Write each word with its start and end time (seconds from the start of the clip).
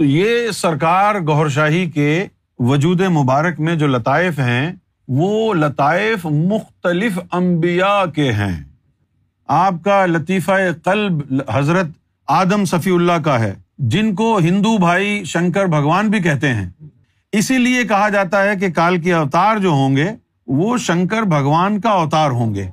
تو 0.00 0.04
یہ 0.04 0.50
سرکار 0.50 1.14
گور 1.26 1.48
شاہی 1.48 1.90
کے 1.90 2.26
وجود 2.58 3.00
مبارک 3.00 3.60
میں 3.60 3.74
جو 3.74 3.86
لطائف 3.86 4.38
ہیں، 4.38 4.72
وہ 5.08 5.54
لطائف 5.54 6.26
مختلف 6.26 7.18
انبیاء 7.32 8.04
کے 8.14 8.32
ہیں۔ 8.32 8.64
آپ 9.46 9.74
کا 9.84 10.06
لطیفہ 10.06 10.52
قلب 10.84 11.42
حضرت 11.52 11.86
آدم 12.26 12.64
صفی 12.64 12.90
اللہ 12.90 13.20
کا 13.24 13.40
ہے، 13.40 13.54
جن 13.78 14.14
کو 14.14 14.38
ہندو 14.38 14.78
بھائی 14.78 15.24
شنکر 15.24 15.66
بھگوان 15.66 16.08
بھی 16.08 16.18
کہتے 16.18 16.48
ہیں۔ 16.48 16.70
اسی 17.32 17.58
لیے 17.58 17.84
کہا 17.84 18.08
جاتا 18.08 18.42
ہے 18.42 18.56
کہ 18.56 18.72
کال 18.72 19.00
کے 19.00 19.12
اوتار 19.12 19.56
جو 19.56 19.68
ہوں 19.68 19.96
گے، 19.96 20.10
وہ 20.46 20.78
شنکر 20.78 21.22
بھگوان 21.22 21.80
کا 21.80 21.90
اوتار 21.90 22.30
ہوں 22.30 22.54
گے۔ 22.54 22.70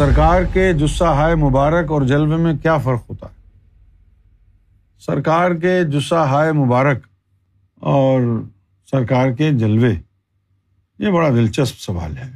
سرکار 0.00 0.42
کے 0.52 0.72
جسہ 0.72 1.04
ہائے 1.04 1.34
مبارک 1.34 1.90
اور 1.90 2.02
جلوے 2.02 2.36
میں 2.36 2.54
کیا 2.54 2.76
فرق 2.78 3.10
ہوتا 3.10 3.26
ہے؟ 3.26 3.34
سرکار 4.98 5.50
کے 5.50 5.84
جسہ 5.84 6.14
ہائے 6.14 6.52
مبارک 6.52 7.06
اور 7.82 8.20
سرکار 8.90 9.30
کے 9.30 9.50
جلوے، 9.50 9.92
یہ 10.98 11.10
بڑا 11.10 11.28
دلچسپ 11.28 11.80
سوال 11.80 12.16
ہے۔ 12.16 12.30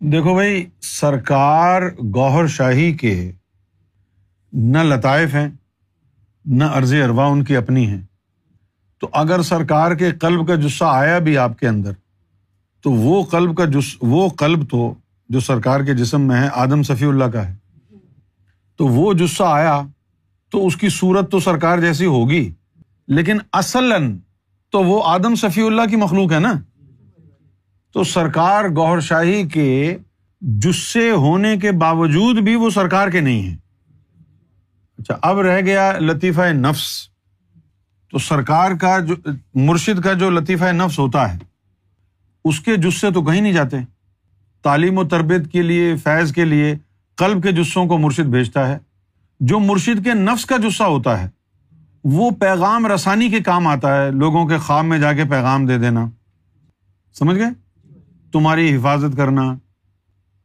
دیکھو 0.00 0.34
بھائی، 0.34 0.64
سرکار 0.80 1.82
گوہر 2.14 2.46
شاہی 2.46 2.92
کے 2.92 3.32
نہ 4.52 4.78
لطائف 4.78 5.34
ہیں، 5.34 5.48
نہ 6.44 6.64
عرض 6.64 6.94
اروا 6.94 7.26
ان 7.26 7.44
کی 7.44 7.56
اپنی 7.56 7.86
ہیں۔ 7.86 8.02
تو 8.98 9.08
اگر 9.12 9.42
سرکار 9.42 9.94
کے 9.94 10.10
قلب 10.10 10.48
کا 10.48 10.54
جسہ 10.54 10.84
آیا 10.86 11.18
بھی 11.18 11.38
آپ 11.38 11.58
کے 11.58 11.68
اندر، 11.68 11.92
تو 12.84 12.92
وہ 12.92 13.24
قلب 13.24 13.56
کا 13.56 13.64
جس، 13.64 13.96
وہ 14.00 14.28
قلب 14.28 14.70
تو 14.70 14.94
جو 15.28 15.40
سرکار 15.40 15.80
کے 15.80 15.94
جسم 15.94 16.20
میں 16.20 16.40
ہے، 16.40 16.48
آدم 16.52 16.82
صفی 16.82 17.04
اللہ 17.04 17.24
کا 17.24 17.48
ہے۔ 17.48 17.56
تو 18.76 18.86
وہ 18.86 19.14
جسہ 19.14 19.42
آیا 19.46 19.82
تو 20.50 20.66
اس 20.66 20.76
کی 20.76 20.88
صورت 20.88 21.30
تو 21.30 21.40
سرکار 21.40 21.78
جیسی 21.78 22.06
ہوگی، 22.06 22.54
لیکن 23.08 23.38
اصلاً 23.52 24.18
تو 24.70 24.82
وہ 24.82 25.02
آدم 25.04 25.34
صفی 25.34 25.62
اللہ 25.62 25.82
کی 25.90 25.96
مخلوق 25.96 26.32
ہے 26.32 26.38
نا۔ 26.38 26.52
تو 27.92 28.04
سرکار 28.04 28.64
گور 28.64 29.00
شاہی 29.00 29.48
کے 29.48 29.98
جسے 30.40 31.10
ہونے 31.10 31.56
کے 31.56 31.72
باوجود 31.72 32.38
بھی 32.38 32.54
وہ 32.54 32.70
سرکار 32.70 33.08
کے 33.08 33.20
نہیں 33.20 33.42
ہیں۔ 33.42 33.56
اچھا 34.98 35.18
اب 35.22 35.40
رہ 35.40 35.60
گیا 35.60 35.92
لطیفہ 35.98 36.52
نفس۔ 36.52 37.08
تو 38.10 38.18
سرکار 38.18 38.70
کا 38.80 38.98
جو، 38.98 39.14
مرشد 39.54 40.00
کا 40.00 40.12
جو 40.12 40.30
لطیفہ 40.30 40.64
نفس 40.64 40.98
ہوتا 40.98 41.34
ہے، 41.34 41.38
اس 42.44 42.60
کے 42.60 42.76
جسے 42.76 43.10
تو 43.10 43.22
کہیں 43.22 43.40
نہیں 43.40 43.52
جاتے۔ 43.52 43.76
تعلیم 44.64 44.98
و 44.98 45.04
تربیت 45.04 45.52
کے 45.52 45.62
لیے، 45.62 45.96
فیض 45.96 46.32
کے 46.32 46.44
لیے 46.44 46.74
قلب 47.16 47.42
کے 47.42 47.52
جسوں 47.52 47.86
کو 47.86 47.98
مرشد 47.98 48.26
بھیجتا 48.26 48.68
ہے۔ 48.68 48.78
جو 49.40 49.60
مرشد 49.60 50.04
کے 50.04 50.14
نفس 50.14 50.46
کا 50.46 50.56
جسہ 50.56 50.82
ہوتا 50.82 51.22
ہے، 51.22 51.28
وہ 52.04 52.30
پیغام 52.30 52.86
رسانی 52.86 53.30
کے 53.30 53.40
کام 53.40 53.66
آتا 53.66 54.02
ہے، 54.02 54.10
لوگوں 54.10 54.46
کے 54.46 54.58
خواب 54.58 54.84
میں 54.84 54.98
جا 54.98 55.12
کے 55.12 55.24
پیغام 55.24 55.66
دے 55.66 55.78
دینا۔ 55.78 56.10
سمجھ 57.14 57.36
گئے؟ 57.36 57.48
تمہاری 58.32 58.76
حفاظت 58.76 59.16
کرنا۔ 59.16 59.54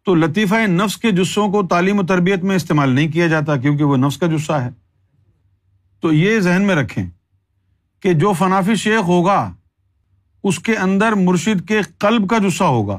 تو 0.05 0.15
لطیفہ 0.15 0.55
نفس 0.67 0.97
کے 0.97 1.11
جسوں 1.11 1.51
کو 1.51 1.67
تعلیم 1.67 1.99
و 1.99 2.03
تربیت 2.03 2.43
میں 2.43 2.55
استعمال 2.55 2.89
نہیں 2.89 3.11
کیا 3.11 3.27
جاتا 3.27 3.57
کیونکہ 3.57 3.83
وہ 3.83 3.97
نفس 3.97 4.17
کا 4.17 4.27
جسہ 4.27 4.51
ہے۔ 4.51 4.69
تو 6.01 6.13
یہ 6.13 6.39
ذہن 6.39 6.61
میں 6.61 6.75
رکھیں 6.75 7.05
کہ 7.99 8.13
جو 8.13 8.33
فنافی 8.33 8.75
شیخ 8.75 9.01
ہوگا، 9.01 9.53
اس 10.43 10.59
کے 10.59 10.75
اندر 10.75 11.11
مرشد 11.11 11.67
کے 11.67 11.81
قلب 11.97 12.29
کا 12.29 12.37
جسہ 12.37 12.63
ہوگا۔ 12.63 12.97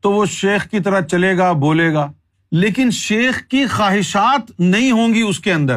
تو 0.00 0.12
وہ 0.12 0.26
شیخ 0.26 0.70
کی 0.70 0.80
طرح 0.80 1.00
چلے 1.00 1.38
گا، 1.38 1.52
بولے 1.52 1.94
گا۔ 1.94 2.12
لیکن 2.52 2.90
شیخ 2.90 3.46
کی 3.46 3.66
خواہشات 3.66 4.60
نہیں 4.60 4.92
ہوں 4.92 5.14
گی 5.14 5.20
اس 5.20 5.40
کے 5.40 5.52
اندر۔ 5.52 5.76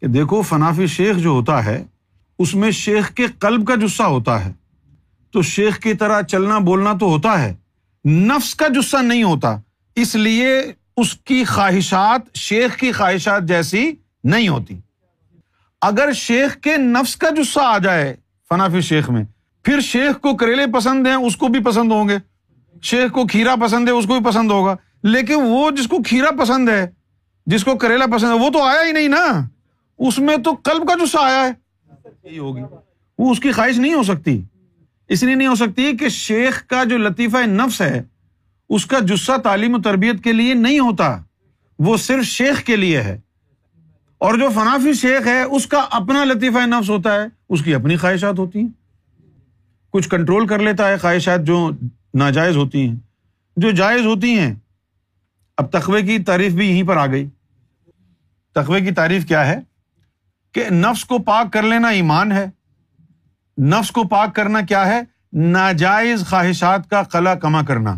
کہ 0.00 0.06
دیکھو، 0.06 0.42
فنافی 0.42 0.86
شیخ 0.86 1.16
جو 1.16 1.28
ہوتا 1.28 1.64
ہے، 1.64 1.84
اس 2.38 2.54
میں 2.54 2.70
شیخ 2.70 3.10
کے 3.10 3.26
قلب 3.38 3.66
کا 3.66 3.74
جسہ 3.74 4.02
ہوتا 4.02 4.44
ہے۔ 4.44 4.52
تو 5.30 5.42
شیخ 5.42 5.78
کی 5.78 5.94
طرح 5.94 6.22
چلنا، 6.22 6.58
بولنا 6.58 6.92
تو 7.00 7.06
ہوتا 7.06 7.42
ہے۔ 7.42 7.54
نفس 8.08 8.54
کا 8.54 8.68
جسہ 8.68 8.96
نہیں 8.96 9.22
ہوتا۔ 9.22 9.60
اس 9.94 10.14
لیے 10.14 10.62
اس 10.96 11.14
کی 11.14 11.44
خواہشات، 11.44 12.36
شیخ 12.36 12.76
کی 12.76 12.92
خواہشات 12.92 13.42
جیسی 13.42 13.92
نہیں 14.24 14.48
ہوتی۔ 14.48 14.78
اگر 15.80 16.12
شیخ 16.12 16.56
کے 16.56 16.76
نفس 16.76 17.16
کا 17.16 17.30
جسہ 17.30 17.60
آ 17.62 17.78
جائے 17.78 18.16
فنافی 18.48 18.80
شیخ 18.80 19.10
میں، 19.10 19.24
پھر 19.62 19.80
شیخ 19.80 20.20
کو 20.20 20.36
کریلے 20.36 20.66
پسند 20.74 21.06
ہیں، 21.06 21.14
اس 21.14 21.36
کو 21.36 21.48
بھی 21.48 21.62
پسند 21.64 21.92
ہوں 21.92 22.08
گے۔ 22.08 22.18
شیخ 22.82 23.12
کو 23.12 23.26
کھیرا 23.26 23.54
پسند 23.56 23.88
ہے، 23.88 23.92
اس 23.92 24.06
کو 24.06 24.20
بھی 24.20 24.30
پسند 24.30 24.50
ہوگا۔ 24.50 24.76
لیکن 25.02 25.34
وہ 25.42 25.70
جس 25.70 25.88
کو 25.88 26.02
کھیرا 26.02 26.30
پسند 26.30 26.68
ہے، 26.68 26.90
جس 27.46 27.64
کو 27.64 27.76
کریلا 27.76 28.06
پسند 28.06 28.28
ہے، 28.28 28.44
وہ 28.44 28.50
تو 28.50 28.62
آیا 28.62 28.86
ہی 28.86 28.92
نہیں 28.92 29.08
نا۔ 29.08 29.48
اس 29.98 30.18
میں 30.18 30.36
تو 30.36 30.54
کلب 30.54 30.88
کا 30.88 31.04
جسہ 31.04 31.16
آیا 31.20 31.48
ہے۔ 31.48 31.52
ہوگی۔ 32.38 32.60
وہ 33.18 33.30
اس 33.30 33.40
کی 33.40 33.52
خواہش 33.52 33.78
نہیں 33.78 33.94
ہو 33.94 34.02
سکتی۔ 34.02 34.42
اس 35.08 35.22
لیے 35.22 35.34
نہیں 35.34 35.48
ہو 35.48 35.54
سکتی 35.54 35.96
کہ 35.96 36.08
شیخ 36.08 36.66
کا 36.66 36.84
جو 36.84 36.98
لطیفہ 36.98 37.36
نفس 37.46 37.80
ہے، 37.80 38.02
اس 38.68 38.86
کا 38.86 38.98
جسہ 38.98 39.36
تعلیم 39.36 39.74
و 39.74 39.82
تربیت 39.82 40.24
کے 40.24 40.32
لیے 40.32 40.54
نہیں 40.54 40.78
ہوتا۔ 40.78 41.22
وہ 41.78 41.96
صرف 41.96 42.24
شیخ 42.24 42.62
کے 42.62 42.76
لیے 42.76 43.00
ہے۔ 43.00 43.20
اور 44.18 44.34
جو 44.34 44.48
فنافی 44.54 44.92
شیخ 44.92 45.26
ہے، 45.26 45.42
اس 45.42 45.66
کا 45.66 45.86
اپنا 45.90 46.24
لطیفہ 46.24 46.66
نفس 46.66 46.90
ہوتا 46.90 47.22
ہے۔ 47.22 47.26
اس 47.48 47.64
کی 47.64 47.74
اپنی 47.74 47.96
خواہشات 47.96 48.38
ہوتی 48.38 48.60
ہیں۔ 48.60 48.68
کچھ 49.90 50.08
کنٹرول 50.08 50.46
کر 50.46 50.58
لیتا 50.58 50.88
ہے 50.88 50.96
خواہشات 50.96 51.44
جو 51.44 51.70
ناجائز 52.18 52.56
ہوتی 52.56 52.88
ہیں۔ 52.88 52.96
جو 53.56 53.70
جائز 53.70 54.06
ہوتی 54.06 54.38
ہیں، 54.38 54.54
اب 55.56 55.72
تخوے 55.72 56.02
کی 56.02 56.18
تعریف 56.18 56.52
بھی 56.52 56.70
یہیں 56.70 56.82
پر 56.82 56.96
آ 56.96 57.06
گئی۔ 57.06 57.28
تخوے 58.54 58.80
کی 58.80 58.90
تعریف 58.90 59.26
کیا 59.26 59.46
ہے؟ 59.46 59.60
کہ 60.52 60.70
نفس 60.70 61.04
کو 61.04 61.18
پاک 61.18 61.52
کر 61.52 61.62
لینا 61.62 61.88
ایمان 61.88 62.32
ہے۔ 62.32 62.46
نفس 63.58 63.90
کو 63.90 64.04
پاک 64.04 64.34
کرنا 64.34 64.60
کیا 64.60 64.86
ہے؟ 64.86 65.00
ناجائز 65.32 66.26
خواہشات 66.26 66.90
کا 66.90 67.02
قلع 67.02 67.34
کما 67.34 67.62
کرنا۔ 67.62 67.94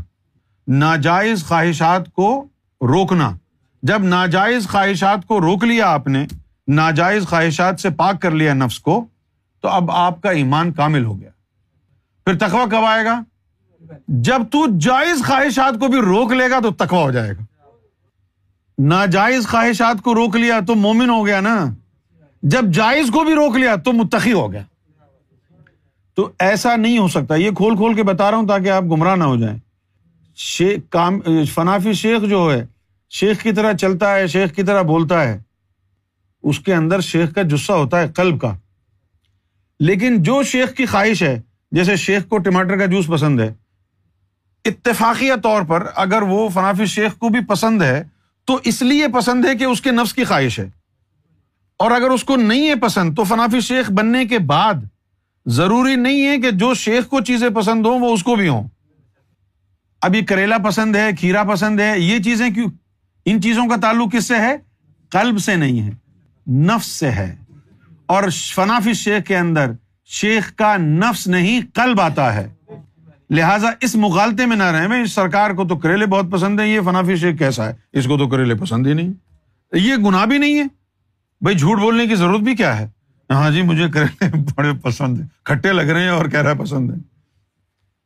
ناجائز 0.69 1.45
خواہشات 1.45 2.13
کو 2.13 2.49
روکنا۔ 2.81 3.37
جب 3.83 3.99
ناجائز 3.99 4.69
خواہشات 4.69 5.27
کو 5.27 5.41
روک 5.41 5.65
لیا 5.65 5.87
آپ 5.89 6.07
نے، 6.07 6.27
ناجائز 6.69 7.25
خواہشات 7.25 7.81
سے 7.81 7.91
پاک 7.91 8.23
کر 8.23 8.31
لیا 8.31 8.55
نفس 8.55 8.81
کو، 8.81 9.07
تو 9.61 9.69
اب 9.69 9.91
آپ 9.91 10.21
کا 10.21 10.31
ایمان 10.31 10.73
کامل 10.73 11.05
ہو 11.05 11.21
گیا۔ 11.21 11.31
پھر 12.25 12.39
تخوا 12.39 12.65
کب 12.67 12.85
آئے 12.85 13.05
گا؟ 13.05 13.23
جب 14.09 14.43
تو 14.53 14.79
جائز 14.79 15.25
خواہشات 15.27 15.81
کو 15.81 15.89
بھی 15.89 15.99
روک 15.99 16.33
لے 16.33 16.51
گا 16.51 16.61
تو 16.61 16.71
تخوا 16.71 17.03
ہو 17.03 17.11
جائے 17.11 17.33
گا۔ 17.33 17.43
ناجائز 18.79 19.49
خواہشات 19.49 20.03
کو 20.03 20.15
روک 20.15 20.37
لیا 20.37 20.61
تو 20.67 20.75
مومن 20.75 21.11
ہو 21.11 21.27
گیا 21.27 21.41
نا۔ 21.41 21.75
جب 22.43 22.65
جائز 22.65 23.11
کو 23.13 23.25
بھی 23.25 23.35
روک 23.35 23.57
لیا 23.57 23.77
تو 23.77 23.93
متخی 23.93 24.33
ہو 24.33 24.53
گیا۔ 24.53 24.63
تو 26.15 26.31
ایسا 26.39 26.77
نہیں 26.77 26.99
ہو 26.99 27.09
سکتا۔ 27.09 27.35
یہ 27.35 27.51
کھول 27.51 27.77
کھول 27.77 27.95
کے 27.95 28.03
بتا 28.03 28.31
رہا 28.31 28.39
ہوں 28.39 28.49
تاکہ 28.49 28.71
آپ 28.71 28.83
گمراہ 28.83 29.17
نہ 29.17 29.25
ہو 29.25 29.37
جائیں۔ 29.37 29.59
شیخ 30.37 30.81
کام، 30.91 31.21
فنافی 31.55 31.93
شیخ 31.93 32.21
جو 32.29 32.53
ہے، 32.53 32.67
شیخ 33.11 33.43
کی 33.43 33.53
طرح 33.53 33.73
چلتا 33.73 34.15
ہے، 34.15 34.27
شیخ 34.27 34.55
کی 34.55 34.63
طرح 34.63 34.83
بولتا 34.83 35.25
ہے۔ 35.25 35.43
اس 36.43 36.61
کے 36.61 36.75
اندر 36.75 37.01
شیخ 37.01 37.35
کا 37.35 37.43
جسہ 37.43 37.73
ہوتا 37.73 38.01
ہے، 38.01 38.09
قلب 38.09 38.41
کا۔ 38.41 38.57
لیکن 39.81 40.23
جو 40.23 40.43
شیخ 40.43 40.75
کی 40.75 40.87
خواہش 40.87 41.23
ہے، 41.23 41.41
جیسے 41.73 41.97
شیخ 41.97 42.29
کو 42.29 42.39
ٹماٹر 42.39 42.79
کا 42.79 42.87
جوس 42.87 43.07
پسند 43.07 43.41
ہے 43.41 43.55
اتفاقیہ 44.65 45.33
طور 45.43 45.63
پر 45.63 45.87
اگر 45.95 46.23
وہ 46.23 46.49
فنافی 46.49 46.87
شیخ 46.87 47.17
کو 47.19 47.29
بھی 47.29 47.41
پسند 47.45 47.83
ہے، 47.83 48.05
تو 48.45 48.59
اس 48.65 48.83
لیے 48.83 49.09
پسند 49.09 49.45
ہے 49.45 49.55
کہ 49.55 49.65
اس 49.65 49.81
کے 49.81 49.91
نفس 49.91 50.15
کی 50.15 50.25
خواہش 50.25 50.59
ہے۔ 50.59 50.71
اور 51.79 51.91
اگر 51.91 52.11
اس 52.11 52.25
کو 52.25 52.37
نہیں 52.37 52.69
ہے 52.69 52.75
پسند، 52.75 53.15
تو 53.17 53.25
فنافی 53.25 53.61
شیخ 53.61 53.91
بننے 53.91 54.25
کے 54.25 54.39
بعد 54.39 54.75
ضروری 55.47 55.97
نہیں 55.97 56.27
ہے 56.27 56.39
کہ 56.39 56.51
جو 56.51 56.75
شیخ 56.75 57.07
کو 57.07 57.21
چیزیں 57.21 57.49
پسند 57.49 57.87
ہوں، 57.87 57.99
وہ 57.99 58.15
اس 58.15 58.23
کو 58.23 58.37
بھی 58.37 58.49
ہوں۔ 58.49 58.69
ابھی 60.03 60.25
کریلا 60.25 60.59
پسند 60.59 60.97
ہے، 60.97 61.11
کھیرا 61.13 61.43
پسند 61.43 61.81
ہے، 61.81 62.01
یہ 62.01 62.19
چیزیں 62.19 62.51
کیوں؟ 62.51 62.71
ان 63.25 63.43
چیزوں 63.43 63.69
کا 63.69 63.77
تعلق 63.83 64.13
کس 64.13 64.25
سے 64.25 64.37
ہے؟ 64.37 64.57
قلب 65.09 65.39
سے 65.39 65.57
نہیں 65.57 65.81
ہے، 65.81 65.91
نفس 66.51 66.87
سے 66.87 67.11
ہے۔ 67.11 67.37
اور 68.07 68.25
فنافی 68.55 68.93
شیخ 68.93 69.27
کے 69.27 69.37
اندر 69.37 69.71
شیخ 70.05 70.55
کا 70.55 70.77
نفس 70.77 71.27
نہیں، 71.27 71.61
قلب 71.75 72.01
آتا 72.01 72.35
ہے۔ 72.35 72.55
لہٰذا 73.31 73.69
اس 73.81 73.95
مغالطے 73.95 74.47
میں 74.47 74.57
نہ 74.57 74.63
رہے 74.63 74.89
میں 74.89 75.03
اس 75.03 75.13
سرکار 75.13 75.51
کو 75.51 75.65
تو 75.65 75.77
کریلے 75.77 76.07
بہت 76.07 76.27
پسند 76.31 76.61
ہے 76.61 76.69
یہ 76.69 76.81
فنافی 76.81 77.17
شیخ 77.17 77.39
کیسا 77.39 77.67
ہے۔ 77.67 77.75
اس 77.93 78.07
کو 78.07 78.19
تو 78.19 78.29
کریلے 78.29 78.55
پسند 78.55 78.87
ہی 78.87 78.93
نہیں۔ 78.93 79.13
یہ 79.73 79.95
گناہ 79.97 80.27
بھی 80.27 80.39
نہیں 80.39 80.59
ہے۔ 80.59 80.65
بھائی 81.41 81.57
جھوٹ 81.57 81.79
بولنے 81.79 82.07
کی 82.07 82.15
ضرورت 82.15 82.41
بھی 82.41 82.57
کیا 82.57 82.79
ہے؟ 82.79 82.89
ہاں 83.31 83.51
جی 83.51 83.63
مجھے 83.63 83.91
کریلے 83.91 84.29
بڑے 84.57 84.73
پسند 84.83 85.21
ہے 85.21 85.27
کھٹے 85.45 85.73
لگ 85.73 85.83
رہے 85.83 86.03
ہیں 86.03 86.09
اور 86.09 86.27
کہہ 86.27 86.43
رہا 86.43 86.55
پسند 86.55 86.91
ہے 86.91 86.97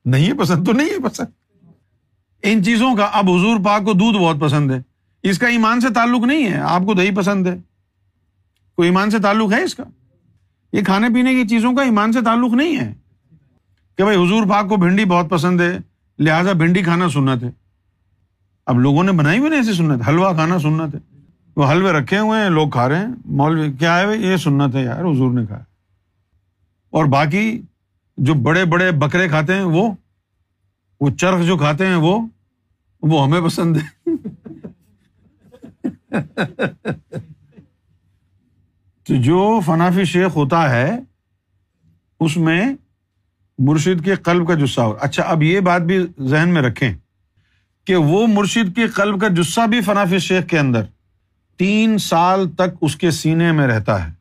نہیں 0.04 0.32
پسند 0.32 0.66
تو 0.66 0.72
نہیں 0.72 0.90
ہے 0.90 1.08
پسند۔ 1.08 1.26
ان 2.42 2.64
چیزوں 2.64 2.96
کا 2.96 3.04
اب 3.04 3.30
حضور 3.30 3.64
پاک 3.64 3.84
کو 3.84 3.92
دودھ 3.92 4.18
بہت 4.18 4.36
پسند 4.40 4.70
ہے۔ 4.70 4.82
اس 5.22 5.38
کا 5.38 5.46
ایمان 5.46 5.80
سے 5.80 5.88
تعلق 5.94 6.24
نہیں 6.24 6.50
ہے، 6.50 6.56
آپ 6.56 6.82
کو 6.86 6.94
دہی 6.94 7.14
پسند 7.14 7.46
ہے۔ 7.46 7.56
کوئی 8.76 8.88
ایمان 8.88 9.10
سے 9.10 9.18
تعلق 9.18 9.52
ہے 9.52 9.62
اس 9.62 9.74
کا؟ 9.74 9.84
یہ 10.72 10.82
کھانے 10.82 11.08
پینے 11.14 11.34
کی 11.34 11.48
چیزوں 11.48 11.74
کا 11.74 11.82
ایمان 11.82 12.12
سے 12.12 12.20
تعلق 12.24 12.52
نہیں 12.52 12.76
ہے۔ 12.76 13.01
کہ 14.02 14.06
بھائی 14.06 14.26
حضور 14.26 14.46
پاک 14.50 14.68
کو 14.68 14.76
بھنڈی 14.76 15.04
بہت 15.04 15.30
پسند 15.30 15.60
ہے، 15.60 15.78
لہٰذا 16.18 16.52
بھنڈی 16.52 16.82
کھانا 16.82 17.08
سنت 17.08 17.42
ہے۔ 17.44 17.50
اب 18.66 18.80
لوگوں 18.80 19.04
نے 19.04 19.12
بنائی 19.12 19.40
بھی 19.40 19.48
نہیں 19.48 19.60
ایسی 19.60 19.72
سنت، 19.72 20.08
حلوہ 20.08 20.32
کھانا 20.32 20.58
سنت 20.58 20.94
ہے۔ 20.94 21.00
وہ 21.56 21.70
حلوے 21.70 21.92
رکھے 21.92 22.18
ہوئے 22.18 22.42
ہیں، 22.42 22.50
لوگ 22.50 22.68
کھا 22.68 22.88
رہے 22.88 22.98
ہیں۔ 22.98 23.06
مولوی، 23.24 23.72
کیا 23.72 23.98
ہے 23.98 24.04
بھائی؟ 24.04 24.22
یہ 24.22 24.36
سنت 24.36 24.74
ہے 24.74 24.82
یار، 24.82 25.04
حضور 25.04 25.32
نے 25.32 25.46
کھایا 25.46 25.62
اور 26.90 27.04
باقی 27.04 27.62
جو 28.16 28.34
بڑے 28.34 28.64
بڑے 28.64 28.90
بکرے 28.90 29.28
کھاتے 29.28 29.54
ہیں، 29.54 29.62
وہ 29.62 29.92
وہ 31.00 31.10
چرخ 31.10 31.46
جو 31.46 31.56
کھاتے 31.56 31.86
ہیں، 31.86 31.94
وہ 31.94 32.26
وہ 33.02 33.26
ہمیں 33.26 33.40
پسند 33.40 33.76
ہے۔ 33.76 34.10
تو 39.04 39.14
جو 39.22 39.60
فنافی 39.66 40.04
شیخ 40.04 40.36
ہوتا 40.36 40.70
ہے، 40.70 40.98
اس 42.20 42.36
میں 42.36 42.74
مرشد 43.66 44.04
کے 44.04 44.14
قلب 44.14 44.48
کا 44.48 44.54
جسہ 44.54 44.80
ہو۔ 44.80 44.96
اچھا 45.00 45.22
اب 45.22 45.42
یہ 45.42 45.60
بات 45.60 45.82
بھی 45.82 46.06
ذہن 46.20 46.48
میں 46.48 46.62
رکھیں 46.62 46.92
کہ 47.84 47.96
وہ 47.96 48.26
مرشد 48.26 48.76
کے 48.76 48.86
قلب 48.86 49.20
کا 49.20 49.28
جسہ 49.28 49.66
بھی 49.66 49.80
فنافی 49.80 50.18
شیخ 50.18 50.46
کے 50.46 50.58
اندر 50.58 50.82
تین 51.56 51.98
سال 51.98 52.50
تک 52.50 52.76
اس 52.80 52.96
کے 52.96 53.10
سینے 53.10 53.52
میں 53.52 53.66
رہتا 53.66 54.06
ہے۔ 54.06 54.12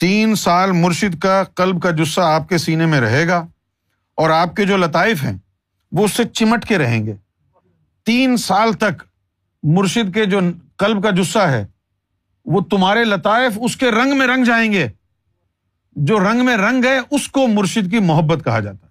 تین 0.00 0.34
سال 0.34 0.72
مرشد 0.72 1.18
کا 1.18 1.44
قلب 1.44 1.82
کا 1.82 1.90
جسہ 1.90 2.20
آپ 2.20 2.48
کے 2.48 2.58
سینے 2.58 2.86
میں 2.86 3.00
رہے 3.00 3.28
گا 3.28 3.46
اور 4.16 4.30
آپ 4.30 4.56
کے 4.56 4.64
جو 4.64 4.76
لطائف 4.76 5.22
ہیں، 5.22 5.36
وہ 5.92 6.04
اس 6.04 6.12
سے 6.12 6.24
چمٹ 6.24 6.64
کے 6.64 6.78
رہیں 6.78 7.06
گے۔ 7.06 7.14
تین 8.06 8.36
سال 8.36 8.72
تک 8.72 9.02
مرشد 9.62 10.14
کے 10.14 10.24
جو 10.24 10.40
قلب 10.76 11.02
کا 11.02 11.10
جسہ 11.10 11.38
ہے، 11.38 11.66
وہ 12.44 12.60
تمہارے 12.60 13.04
لطائف 13.04 13.58
اس 13.60 13.76
کے 13.76 13.90
رنگ 13.90 14.18
میں 14.18 14.26
رنگ 14.26 14.44
جائیں 14.44 14.72
گے۔ 14.72 14.88
جو 15.96 16.18
رنگ 16.18 16.44
میں 16.44 16.56
رنگ 16.56 16.84
ہے، 16.84 16.98
اس 17.10 17.28
کو 17.28 17.46
مرشد 17.46 17.90
کی 17.90 17.98
محبت 17.98 18.44
کہا 18.44 18.60
جاتا 18.60 18.86
ہے۔ 18.86 18.90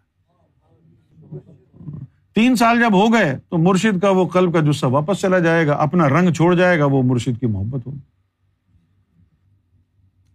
تین 2.34 2.56
سال 2.56 2.80
جب 2.80 2.94
ہو 2.94 3.14
گئے، 3.14 3.38
تو 3.50 3.58
مرشد 3.58 4.00
کا 4.00 4.10
وہ 4.10 4.28
قلب 4.28 4.54
کا 4.54 4.60
جسہ 4.60 4.86
واپس 4.86 5.18
چلا 5.18 5.40
جائے 5.40 5.68
گا، 5.68 5.74
اپنا 5.74 6.10
رنگ 6.10 6.34
چھوڑ 6.34 6.56
جائے 6.56 6.80
گا، 6.80 6.86
وہ 6.86 7.04
مرشد 7.04 7.40
کی 7.40 7.46
محبت 7.46 7.88
ہوگی۔ 7.88 7.98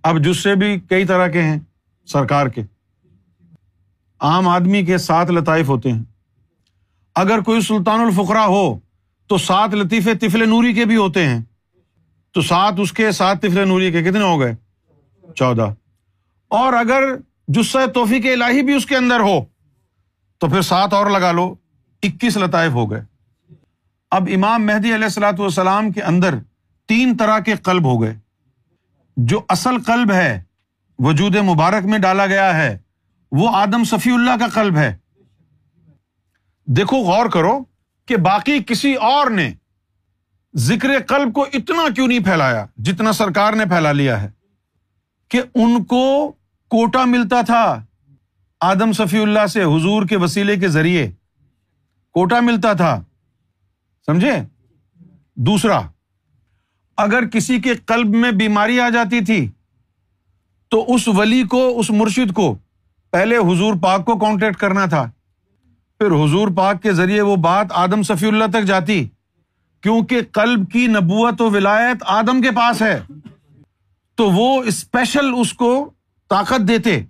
اب 0.02 0.24
جسے 0.24 0.54
بھی 0.54 0.80
کئی 0.80 1.04
طرح 1.04 1.28
کے 1.28 1.42
ہیں، 1.42 1.58
سرکار 2.06 2.46
کے۔ 2.46 2.62
عام 4.20 4.48
آدمی 4.48 4.84
کے 4.84 4.98
سات 4.98 5.30
لطائف 5.30 5.68
ہوتے 5.68 5.92
ہیں۔ 5.92 6.02
اگر 7.14 7.40
کوئی 7.40 7.60
سلطان 7.60 8.00
الفقرا 8.00 8.46
ہو، 8.46 8.78
تو 9.26 9.38
سات 9.38 9.74
لطیفے 9.74 10.14
تفل 10.14 10.48
نوری 10.48 10.72
کے 10.72 10.84
بھی 10.84 10.96
ہوتے 10.96 11.28
ہیں۔ 11.28 11.40
تو 12.32 12.42
سات 12.42 12.74
اس 12.78 12.92
کے، 12.92 13.12
سات 13.12 13.42
تفل 13.42 13.68
نوری 13.68 13.92
کے 13.92 14.02
کتنے 14.02 14.20
ہو 14.20 14.40
گئے؟ 14.40 14.54
چودہ۔ 15.34 15.74
اور 16.54 16.72
اگر 16.72 17.02
جسہ 17.48 17.86
توفیق 17.94 18.26
الہی 18.32 18.62
بھی 18.62 18.74
اس 18.74 18.86
کے 18.86 18.96
اندر 18.96 19.20
ہو، 19.20 19.40
تو 20.38 20.48
پھر 20.48 20.62
سات 20.62 20.92
اور 20.92 21.10
لگا 21.10 21.32
لو، 21.32 21.54
اکیس 22.02 22.36
لطائف 22.36 22.72
ہو 22.72 22.90
گئے۔ 22.90 23.02
اب 24.10 24.28
امام 24.34 24.66
مہدی 24.66 24.94
علیہ 24.94 25.04
السلاۃ 25.04 25.38
والسلام 25.38 25.90
کے 25.90 26.02
اندر 26.02 26.34
تین 26.88 27.16
طرح 27.16 27.38
کے 27.38 27.54
قلب 27.62 27.84
ہو 27.84 28.00
گئے۔ 28.02 28.14
جو 29.16 29.40
اصل 29.48 29.82
قلب 29.82 30.12
ہے، 30.12 30.42
وجود 30.98 31.36
مبارک 31.36 31.84
میں 31.84 31.98
ڈالا 31.98 32.26
گیا 32.26 32.54
ہے، 32.56 32.76
وہ 33.32 33.48
آدم 33.56 33.84
صفی 33.84 34.10
اللہ 34.10 34.36
کا 34.40 34.46
قلب 34.54 34.76
ہے۔ 34.76 34.96
دیکھو، 36.66 36.96
غور 36.96 37.26
کرو 37.26 37.58
کہ 38.08 38.16
باقی 38.16 38.58
کسی 38.66 38.94
اور 38.94 39.30
نے 39.30 39.52
ذکر 40.54 40.88
قلب 41.08 41.32
کو 41.32 41.46
اتنا 41.52 41.82
کیوں 41.94 42.06
نہیں 42.08 42.24
پھیلایا، 42.24 42.64
جتنا 42.76 43.12
سرکار 43.12 43.52
نے 43.52 43.64
پھیلا 43.64 43.92
لیا 43.92 44.20
ہے، 44.22 44.30
کہ 45.30 45.42
ان 45.54 45.84
کو 45.84 46.32
کوٹا 46.74 47.04
ملتا 47.04 47.42
تھا 47.42 47.84
آدم 48.60 48.92
صفی 48.92 49.18
اللہ 49.18 49.46
سے 49.46 49.62
حضور 49.62 50.06
کے 50.06 50.16
وسیلے 50.16 50.56
کے 50.56 50.68
ذریعے۔ 50.68 51.10
کوٹا 52.10 52.40
ملتا 52.40 52.72
تھا۔ 52.72 53.04
سمجھے؟ 54.06 54.32
دوسرا، 55.34 55.80
اگر 56.96 57.26
کسی 57.26 57.60
کے 57.60 57.74
قلب 57.74 58.14
میں 58.14 58.32
بیماری 58.32 58.80
آ 58.80 58.88
جاتی 58.88 59.20
تھی، 59.20 59.50
تو 60.68 60.94
اس 60.94 61.08
ولی 61.08 61.42
کو، 61.42 61.78
اس 61.78 61.90
مرشد 61.90 62.32
کو 62.32 62.58
پہلے 63.10 63.36
حضور 63.36 63.74
پاک 63.82 64.04
کو 64.04 64.18
کانٹیکٹ 64.18 64.56
کرنا 64.56 64.86
تھا۔ 64.86 65.10
پھر 65.98 66.06
حضور 66.06 66.48
پاک 66.56 66.82
کے 66.82 66.92
ذریعے 66.92 67.20
وہ 67.20 67.36
بات 67.36 67.66
آدم 67.70 68.02
صفی 68.02 68.26
اللہ 68.26 68.44
تک 68.52 68.64
جاتی، 68.64 69.08
کیونکہ 69.80 70.20
قلب 70.32 70.70
کی 70.70 70.86
نبوت 70.86 71.40
و 71.40 71.50
ولایت 71.50 71.96
آدم 72.06 72.42
کے 72.42 72.50
پاس 72.50 72.82
ہے۔ 72.82 73.00
تو 74.14 74.30
وہ 74.30 74.62
اسپیشل 74.62 75.26
اس 75.38 75.52
کو 75.52 75.90
طاقت 76.28 76.68
دیتے 76.68 77.04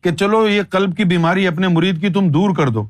کہ 0.00 0.12
چلو 0.12 0.48
یہ 0.48 0.62
قلب 0.62 0.96
کی 0.96 1.04
بیماری 1.04 1.46
اپنے 1.46 1.68
مرید 1.68 2.00
کی 2.00 2.08
تم 2.08 2.30
دور 2.30 2.56
کر 2.56 2.68
دو۔ 2.68 2.88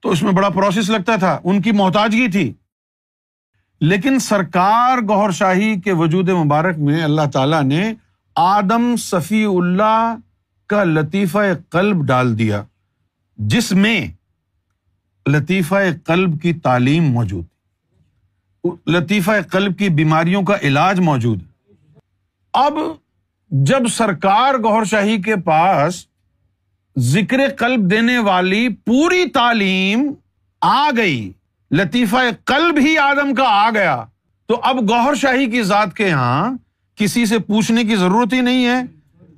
تو 0.00 0.10
اس 0.10 0.22
میں 0.22 0.32
بڑا 0.32 0.48
پروسیس 0.48 0.90
لگتا 0.90 1.16
تھا، 1.16 1.38
ان 1.44 1.62
کی 1.62 1.72
محتاجگی 1.72 2.28
تھی۔ 2.28 2.52
لیکن 3.80 4.18
سرکار 4.18 4.98
گور 4.98 5.30
شاہی 5.30 5.80
کے 5.80 5.92
وجود 5.92 6.28
مبارک 6.28 6.78
میں 6.78 7.02
اللہ 7.02 7.30
تعالی 7.32 7.66
نے 7.66 7.94
آدم 8.34 8.96
صفی 8.96 9.44
اللہ 9.44 10.16
کا 10.66 10.84
لطیفہ 10.84 11.38
قلب 11.70 12.06
ڈال 12.06 12.38
دیا، 12.38 12.64
جس 13.36 13.72
میں 13.72 14.06
لطیفہ 15.28 15.74
قلب 16.04 16.42
کی 16.42 16.52
تعلیم 16.52 17.04
موجود 17.04 17.44
لطیفہ 18.86 19.30
قلب 19.50 19.78
کی 19.78 19.88
بیماریوں 19.88 20.42
کا 20.42 20.54
علاج 20.62 21.00
موجود 21.00 21.42
اب 22.52 22.72
جب 23.50 23.86
سرکار 23.86 24.54
گور 24.54 24.84
شاہی 24.84 25.22
کے 25.22 25.36
پاس 25.36 26.06
ذکر 26.98 27.48
قلب 27.58 27.90
دینے 27.90 28.18
والی 28.18 28.68
پوری 28.68 29.24
تعلیم 29.24 30.12
آ 30.60 30.90
گئی، 30.96 31.32
لطیفہ 31.70 32.16
قلب 32.44 32.78
ہی 32.78 32.98
آدم 32.98 33.34
کا 33.34 33.44
آ 33.46 33.70
گیا، 33.70 34.04
تو 34.46 34.60
اب 34.62 34.90
گوہر 34.90 35.14
شاہی 35.14 35.46
کی 35.46 35.62
ذات 35.62 35.94
کے 35.94 36.08
یہاں 36.08 36.52
کسی 36.96 37.26
سے 37.26 37.38
پوچھنے 37.38 37.84
کی 37.84 37.96
ضرورت 37.96 38.32
ہی 38.32 38.40
نہیں 38.40 38.66
ہے 38.66 38.82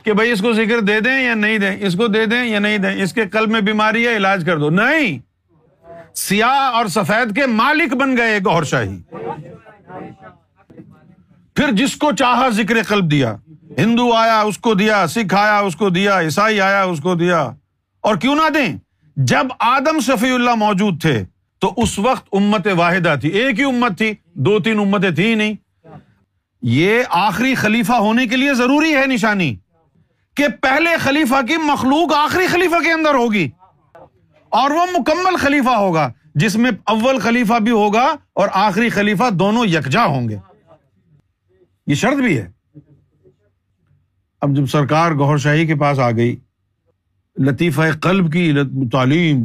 کہ 0.04 0.12
بھائی 0.12 0.30
اس 0.30 0.40
کو 0.40 0.52
ذکر 0.52 0.80
دے 0.80 1.00
دیں 1.00 1.22
یا 1.22 1.34
نہیں 1.34 1.58
دیں، 1.58 1.76
اس 1.80 1.94
کو 1.94 2.06
دے 2.06 2.26
دیں 2.26 2.44
یا 2.44 2.58
نہیں 2.58 2.78
دیں، 2.78 3.02
اس 3.02 3.12
کے 3.12 3.28
قلب 3.28 3.50
میں 3.50 3.60
بیماری 3.60 4.06
ہے، 4.06 4.16
علاج 4.16 4.42
کر 4.46 4.58
دو۔ 4.58 4.70
نہیں، 4.70 5.18
سیاہ 6.14 6.72
اور 6.72 6.86
سفید 6.86 7.36
کے 7.36 7.46
مالک 7.46 7.94
بن 7.94 8.16
گئے 8.16 8.38
گوہر 8.38 8.62
شاہی۔ 8.62 9.00
پھر 11.54 11.72
جس 11.72 11.96
کو 11.96 12.12
چاہا 12.12 12.48
ذکر 12.48 12.82
قلب 12.82 13.10
دیا۔ 13.10 13.36
ہندو 13.78 14.12
آیا، 14.12 14.40
اس 14.40 14.58
کو 14.58 14.74
دیا، 14.74 15.06
سکھ 15.06 15.34
آیا، 15.34 15.58
اس 15.58 15.76
کو 15.76 15.90
دیا، 15.90 16.20
عیسائی 16.20 16.60
آیا، 16.60 16.82
اس 16.82 17.00
کو 17.00 17.14
دیا۔ 17.14 17.50
اور 18.00 18.16
کیوں 18.16 18.34
نہ 18.34 18.48
دیں؟ 18.48 18.76
جب 19.16 19.46
آدم 19.58 20.00
شفیع 20.00 20.34
اللہ 20.34 20.54
موجود 20.54 21.00
تھے، 21.00 21.24
تو 21.58 21.74
اس 21.76 21.98
وقت 21.98 22.28
امت 22.32 22.68
واحدہ 22.76 23.14
تھی۔ 23.20 23.28
ایک 23.28 23.58
ہی 23.58 23.64
امت 23.64 23.98
تھی، 23.98 24.14
دو 24.34 24.60
تین 24.60 24.78
امتیں 24.78 25.10
تھی 25.10 25.34
نہیں۔ 25.34 25.54
یہ 26.62 27.02
آخری 27.10 27.54
خلیفہ 27.54 27.92
ہونے 27.92 28.26
کے 28.26 28.36
لیے 28.36 28.54
ضروری 28.54 28.96
ہے 28.96 29.06
نشانی 29.06 29.56
کہ 30.36 30.48
پہلے 30.60 30.96
خلیفہ 30.96 31.46
کی 31.48 31.56
مخلوق 31.56 32.14
آخری 32.14 32.46
خلیفہ 32.46 32.82
کے 32.84 32.92
اندر 32.92 33.14
ہوگی۔ 33.14 33.50
اور 34.48 34.70
وہ 34.70 34.86
مکمل 34.98 35.36
خلیفہ 35.36 35.70
ہوگا، 35.70 36.12
جس 36.34 36.56
میں 36.56 36.70
اول 36.86 37.18
خلیفہ 37.18 37.58
بھی 37.58 37.72
ہوگا 37.72 38.14
اور 38.32 38.48
آخری 38.52 38.88
خلیفہ 38.88 39.30
دونوں 39.30 39.66
یکجا 39.66 40.04
ہوں 40.04 40.28
گے۔ 40.28 40.36
یہ 41.86 41.94
شرط 41.94 42.16
بھی 42.16 42.38
ہے۔ 42.38 42.59
اب 44.40 44.56
جب 44.56 44.66
سرکار 44.66 45.12
گور 45.12 45.38
شاہی 45.38 45.66
کے 45.66 45.74
پاس 45.74 45.98
آ 45.98 46.10
گئی، 46.10 46.36
لطیفہ 47.36 47.90
قلب 48.02 48.32
کی، 48.32 48.52
تعلیم، 48.92 49.44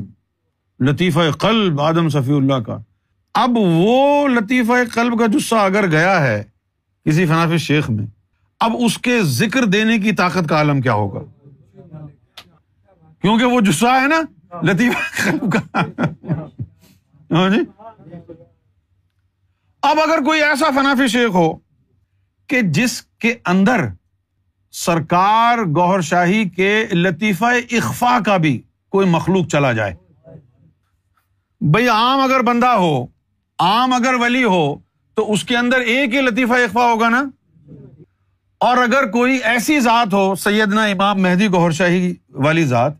لطیفہ 0.79 1.31
قلب 1.31 1.81
آدم 1.81 2.09
صفی 2.09 2.31
اللہ 2.31 2.55
کا۔ 2.55 2.77
اب 3.33 3.49
وہ 3.55 4.27
لطیفہ 4.27 4.73
قلب 4.93 5.19
کا 5.19 5.25
جسہ 5.25 5.55
اگر 5.55 5.89
گیا 5.91 6.21
ہے 6.27 6.43
کسی 7.05 7.25
فناف 7.25 7.57
شیخ 7.57 7.89
میں، 7.89 8.05
اب 8.59 8.71
اس 8.79 8.97
کے 8.97 9.21
ذکر 9.23 9.65
دینے 9.65 9.97
کی 9.99 10.11
طاقت 10.11 10.49
کا 10.49 10.55
عالم 10.55 10.81
کیا 10.81 10.93
ہوگا؟ 10.93 11.19
کیونکہ 13.21 13.45
وہ 13.45 13.61
جسہ 13.61 13.99
ہے 14.01 14.07
نا، 14.07 14.21
لطیفہ 14.63 15.21
قلب 15.23 15.51
کا۔ 15.51 15.79
ہاں 17.31 17.49
جی؟ 17.49 17.59
اب 19.81 19.99
اگر 19.99 20.23
کوئی 20.25 20.43
ایسا 20.43 20.69
فنافی 20.75 21.07
شیخ 21.07 21.29
ہو 21.33 21.53
کہ 22.47 22.61
جس 22.61 23.01
کے 23.01 23.35
اندر 23.45 23.85
سرکار 24.77 25.57
گوہر 25.57 26.01
شاہی 26.01 26.49
کے 26.49 26.85
لطیفہ 26.91 27.45
اخفا 27.71 28.17
کا 28.25 28.37
بھی 28.37 28.61
کوئی 28.89 29.07
مخلوق 29.07 29.47
چلا 29.47 29.71
جائے۔ 29.71 29.95
بھائی 31.61 31.87
عام 31.87 32.19
اگر 32.19 32.41
بندہ 32.41 32.67
ہو، 32.67 33.05
عام 33.59 33.93
اگر 33.93 34.13
ولی 34.13 34.43
ہو، 34.43 34.75
تو 35.13 35.31
اس 35.31 35.43
کے 35.43 35.57
اندر 35.57 35.79
ایک 35.79 36.15
ہی 36.15 36.21
لطیفہ 36.21 36.53
اخفا 36.53 36.91
ہوگا 36.91 37.09
نا۔ 37.09 37.23
اور 38.57 38.77
اگر 38.77 39.11
کوئی 39.11 39.39
ایسی 39.43 39.79
ذات 39.79 40.13
ہو، 40.13 40.35
سیدنا 40.35 40.83
امام 40.83 41.21
مہدی 41.21 41.47
گوہر 41.47 41.71
شاہی 41.71 42.13
والی 42.29 42.65
ذات، 42.65 42.91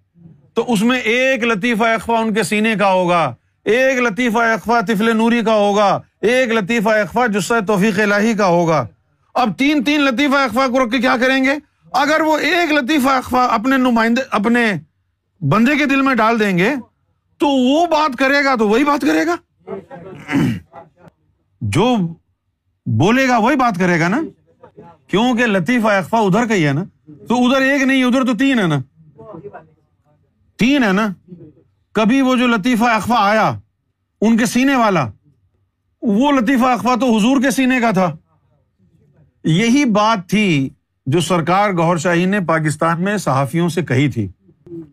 تو 0.53 0.73
اس 0.73 0.81
میں 0.81 0.99
ایک 0.99 1.43
لطیفہ 1.43 1.83
اخفا 1.83 2.13
ان 2.13 2.33
کے 2.33 2.43
سینے 2.43 2.75
کا 2.79 2.91
ہوگا، 2.91 3.35
ایک 3.65 3.99
لطیفہ 3.99 4.37
اخفا 4.37 4.81
طفل 4.81 5.17
نوری 5.17 5.41
کا 5.41 5.53
ہوگا، 5.53 6.01
ایک 6.21 6.49
لطیفہ 6.49 6.89
اخفا 6.89 7.27
جسہ 7.27 7.53
توفیق 7.67 7.99
الہی 7.99 8.33
کا 8.33 8.45
ہوگا۔ 8.45 8.87
اب 9.35 9.57
تین 9.57 9.83
تین 9.83 10.01
لطیفہ 10.01 10.35
اخفا 10.35 10.67
کو 10.67 10.83
رکھ 10.83 10.91
کے 10.91 10.99
کیا 10.99 11.15
کریں 11.17 11.43
گے؟ 11.43 11.53
اگر 11.93 12.21
وہ 12.21 12.37
ایک 12.37 12.71
لطیفہ 12.71 13.09
اخفا 13.09 13.43
اپنے 13.45 13.77
نمائندے 13.77 14.21
اپنے 14.31 14.65
بندے 15.41 15.75
کے 15.75 15.85
دل 15.85 16.01
میں 16.01 16.13
ڈال 16.15 16.39
دیں 16.39 16.57
گے، 16.57 16.73
تو 17.39 17.47
وہ 17.47 17.85
بات 17.87 18.17
کرے 18.19 18.43
گا 18.43 18.55
تو 18.55 18.67
وہی 18.69 18.83
بات 18.83 19.01
کرے 19.01 19.25
گا؟ 19.27 19.35
جو 21.61 21.95
بولے 22.85 23.27
گا 23.27 23.37
وہی 23.37 23.55
بات 23.55 23.79
کرے 23.79 23.99
گا 23.99 24.07
نا؟ 24.07 24.21
کیونکہ 25.07 25.45
لطیفہ 25.45 25.87
اخفا 25.87 26.17
ادھر 26.17 26.47
کا 26.47 26.53
ہی 26.53 26.65
ہے 26.67 26.73
نا؟ 26.73 26.83
تو 27.29 27.45
ادھر 27.45 27.61
ایک 27.61 27.81
نہیں، 27.81 28.03
ادھر 28.03 28.25
تو 28.25 28.37
تین 28.37 28.59
ہے 28.59 28.67
نا؟ 28.67 28.79
تین 30.59 30.83
ہے 30.83 30.91
نا؟ 30.91 31.07
کبھی 31.95 32.21
وہ 32.21 32.35
جو 32.35 32.47
لطیفہ 32.47 32.83
اخفا 32.83 33.15
آیا، 33.19 33.51
ان 34.21 34.37
کے 34.37 34.45
سینے 34.45 34.75
والا، 34.75 35.07
وہ 36.01 36.31
لطیفہ 36.31 36.65
اخفا 36.65 36.95
تو 36.95 37.15
حضور 37.17 37.41
کے 37.41 37.51
سینے 37.51 37.79
کا 37.79 37.91
تھا۔ 37.91 38.15
یہی 39.45 39.85
بات 39.85 40.29
تھی 40.29 40.69
جو 41.05 41.21
سرکار 41.21 41.69
گور 41.69 41.97
شاہی 41.97 42.25
نے 42.25 42.39
پاکستان 42.39 43.03
میں 43.03 43.17
صحافیوں 43.17 43.69
سے 43.69 43.81
کہی 43.81 44.11
تھی 44.11 44.27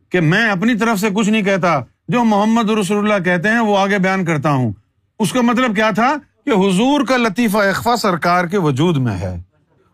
کہ 0.09 0.21
میں 0.21 0.51
اپنی 0.51 0.75
طرف 0.75 1.01
سے 1.01 1.09
کچھ 1.15 1.31
نہیں 1.31 1.43
کہتا، 1.43 1.81
جو 2.09 2.25
محمد 2.25 2.71
رسول 2.71 3.13
اللہ 3.13 3.25
کہتے 3.25 3.49
ہیں 3.49 3.59
وہ 3.59 3.79
آگے 3.79 3.99
بیان 3.99 4.25
کرتا 4.25 4.51
ہوں۔ 4.51 4.73
اس 5.19 5.33
کا 5.33 5.41
مطلب 5.41 5.77
کیا 5.77 5.91
تھا؟ 5.91 6.15
کہ 6.45 6.51
حضور 6.51 7.01
کا 7.05 7.17
لطیفہ 7.17 7.59
اخفا 7.59 7.97
سرکار 7.97 8.45
کے 8.45 8.59
وجود 8.59 8.97
میں 8.97 9.19
ہے۔ 9.19 9.43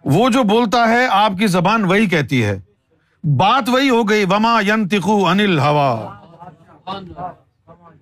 وہ 0.05 0.29
جو 0.29 0.43
بولتا 0.43 0.89
ہے، 0.89 1.07
آپ 1.11 1.33
کی 1.39 1.47
زبان 1.47 1.85
وہی 1.85 2.07
کہتی 2.07 2.45
ہے۔ 2.45 2.61
بات 3.25 3.69
وہی 3.69 3.91
ہو 3.91 4.09
گئی، 4.09 4.25
وما 4.25 4.61
ین 4.67 4.87
انل 5.05 5.59
ہوا 5.59 6.15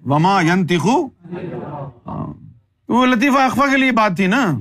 وما 0.07 0.41
ین 0.41 0.67
ہاں، 2.07 2.33
وہ 2.89 3.07
لطیفہ 3.07 3.39
اخفا 3.39 3.67
کے 3.71 3.77
لیے 3.77 3.93
بات 3.93 4.17
تھی 4.17 4.27
نا؟ 4.27 4.59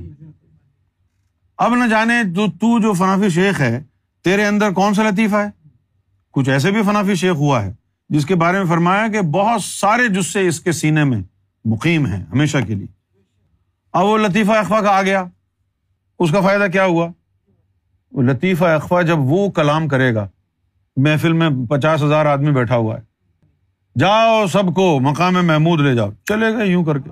اب 1.58 1.74
نہ 1.74 1.84
جانے 1.88 2.14
تو 2.34 2.46
تو 2.46 2.80
جو 2.80 2.92
فنافی 2.92 3.28
شیخ 3.28 3.60
ہے، 3.60 3.82
تیرے 4.24 4.46
اندر 4.46 4.72
کون 4.72 4.94
سا 4.94 5.02
لطیفہ 5.02 5.36
ہے؟ 5.36 5.68
کچھ 6.30 6.48
ایسے 6.48 6.70
بھی 6.70 6.82
فنافی 6.82 7.14
شیخ 7.14 7.32
ہوا 7.32 7.64
ہے 7.64 7.74
جس 8.08 8.26
کے 8.26 8.34
بارے 8.34 8.58
میں 8.58 8.66
فرمایا 8.66 9.08
کہ 9.08 9.20
بہت 9.20 9.62
سارے 9.62 10.08
جسے 10.08 10.48
اس 10.48 10.60
کے 10.60 10.72
سینے 10.72 11.04
میں 11.04 11.22
مقیم 11.64 12.06
ہیں 12.06 12.24
ہمیشہ 12.32 12.58
کے 12.66 12.74
لیے۔ 12.74 12.86
اب 13.92 14.04
وہ 14.04 14.18
لطیفہ 14.18 14.52
اخوا 14.52 14.80
کا 14.80 14.90
آ 14.90 15.02
گیا۔ 15.02 15.24
اس 16.18 16.30
کا 16.30 16.40
فائدہ 16.40 16.66
کیا 16.72 16.84
ہوا؟ 16.84 17.08
وہ 18.12 18.22
لطیفہ 18.22 18.64
اخوا 18.64 19.02
جب 19.02 19.18
وہ 19.18 19.50
کلام 19.50 19.88
کرے 19.88 20.14
گا، 20.14 20.28
محفل 20.96 21.32
میں 21.32 21.50
پچاس 21.68 22.02
ہزار 22.02 22.26
آدمی 22.26 22.50
بیٹھا 22.50 22.76
ہوا 22.76 22.98
ہے۔ 22.98 23.02
جاؤ 23.98 24.46
سب 24.46 24.74
کو 24.74 25.00
مقام 25.00 25.46
محمود 25.46 25.80
لے 25.80 25.94
جاؤ۔ 25.94 26.10
چلے 26.24 26.56
گئے 26.56 26.66
یوں 26.66 26.84
کر 26.84 26.98
کے۔ 26.98 27.10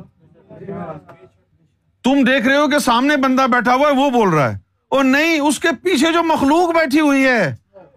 تم 2.04 2.24
دیکھ 2.24 2.46
رہے 2.46 2.56
ہو 2.56 2.68
کہ 2.68 2.78
سامنے 2.78 3.16
بندہ 3.16 3.46
بیٹھا 3.46 3.74
ہوا 3.74 3.88
ہے، 3.88 3.94
وہ 3.94 4.10
بول 4.10 4.28
رہا 4.28 4.52
ہے۔ 4.52 4.58
اور 4.88 5.04
نہیں، 5.04 5.40
اس 5.40 5.58
کے 5.58 5.68
پیچھے 5.82 6.12
جو 6.12 6.22
مخلوق 6.22 6.74
بیٹھی 6.74 7.00
ہوئی 7.00 7.24
ہے، 7.24 7.54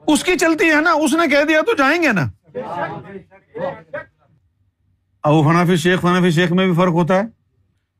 اس 0.08 0.24
کی 0.24 0.38
چلتی 0.38 0.70
ہے 0.70 0.82
نا، 0.82 0.92
اس 0.92 1.14
نے 1.14 1.28
کہہ 1.28 1.44
دیا 1.48 1.62
تو 1.62 1.76
جائیں 1.78 2.04
گے 2.04 2.12
نا۔ 2.12 2.26
اب 5.24 5.34
فنافی 5.44 5.76
شیخ 5.76 6.02
فنافی 6.02 6.32
شیخ 6.32 6.52
میں 6.52 6.66
بھی 6.66 6.74
فرق 6.74 6.92
ہوتا 6.92 7.16
ہے۔ 7.16 7.22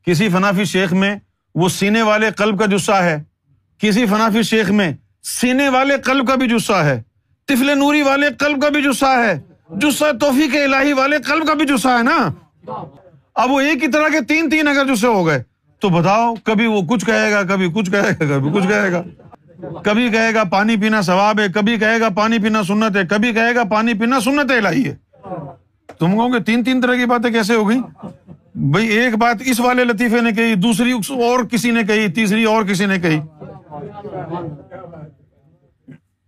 کسی 0.06 0.28
فنافی 0.28 0.64
شیخ 0.64 0.92
میں 0.92 1.16
وہ 1.54 1.68
سینے 1.68 2.02
والے 2.02 2.30
قلب 2.30 2.58
کا 2.58 2.66
جسہ 2.66 2.92
ہے۔ 2.92 3.22
کسی 3.78 4.06
فنافی 4.06 4.42
شیخ 4.42 4.70
میں 4.70 4.92
سینے 5.22 5.68
والے 5.68 5.94
قلب 6.04 6.28
کا 6.28 6.34
بھی 6.34 6.48
جسہ 6.48 6.72
ہے۔ 6.72 7.02
تفل 7.44 7.78
نوری 7.78 8.02
والے 8.02 8.26
قلب 8.38 8.62
کا 8.62 8.68
بھی 8.68 8.82
جسہ 8.82 9.24
ہے۔ 9.26 9.40
جسہ 9.70 10.04
توفیق 10.20 10.56
الہی 10.64 10.92
والے 10.92 11.16
قلب 11.18 11.46
کا 11.46 11.54
بھی 11.54 11.66
جسہ 11.66 11.88
ہے 11.88 12.02
نا۔ 12.02 12.30
اب 13.34 13.50
وہ 13.50 13.60
ایک 13.60 13.82
ہی 13.82 13.88
طرح 13.88 14.08
کے 14.08 14.20
تین 14.20 14.50
تین 14.50 14.68
اگر 14.68 14.94
جسے 14.94 15.06
ہو 15.06 15.26
گئے۔ 15.26 15.42
تو 15.80 15.88
بتاؤ، 15.88 16.34
کبھی 16.44 16.66
وہ 16.66 16.82
کچھ 16.82 17.06
کہے 17.06 17.32
گا، 17.32 17.42
کبھی 17.42 17.70
کچھ 17.74 17.90
کہے 17.90 18.28
گا، 18.28 18.38
کبھی 18.38 18.50
کچھ 18.50 18.68
کہے 18.68 18.92
گا۔ 18.92 19.02
کبھی 19.84 20.10
کہے 20.10 20.34
گا، 20.34 20.44
پانی 20.44 20.76
پینا 20.76 21.02
ثواب 21.02 21.40
ہے، 21.40 21.46
کبھی 21.54 21.76
کہے 21.76 22.00
گا، 22.00 22.08
پانی 22.08 22.38
پینا 22.38 22.62
سنت 22.62 22.96
ہے، 22.96 23.02
کبھی 23.10 23.32
کہے 23.32 23.54
گا، 23.54 23.64
پانی 23.64 23.94
پینا 23.94 24.20
سنت 24.20 24.50
الہی 24.50 24.88
ہے۔ 24.88 24.96
تم 25.98 26.10
کہو 26.10 26.34
گے 26.34 26.40
تین 26.40 26.64
تین 26.64 26.80
طرح 26.80 26.94
کی 26.94 27.06
باتیں 27.06 27.30
کیسے 27.30 27.54
ہو 27.54 27.68
گئی 27.68 27.80
بھائی، 28.54 28.86
ایک 28.86 29.16
بات 29.16 29.36
اس 29.40 29.60
والے 29.60 29.84
لطیفے 29.84 30.20
نے 30.20 30.32
کہی، 30.32 30.54
دوسری 30.54 30.92
اور 30.92 31.44
کسی 31.44 31.70
نے 31.70 31.82
کہی، 31.82 32.08
تیسری 32.08 32.44
اور 32.44 32.64
کسی 32.64 32.86
نے 32.86 32.98
کہی۔ 32.98 33.20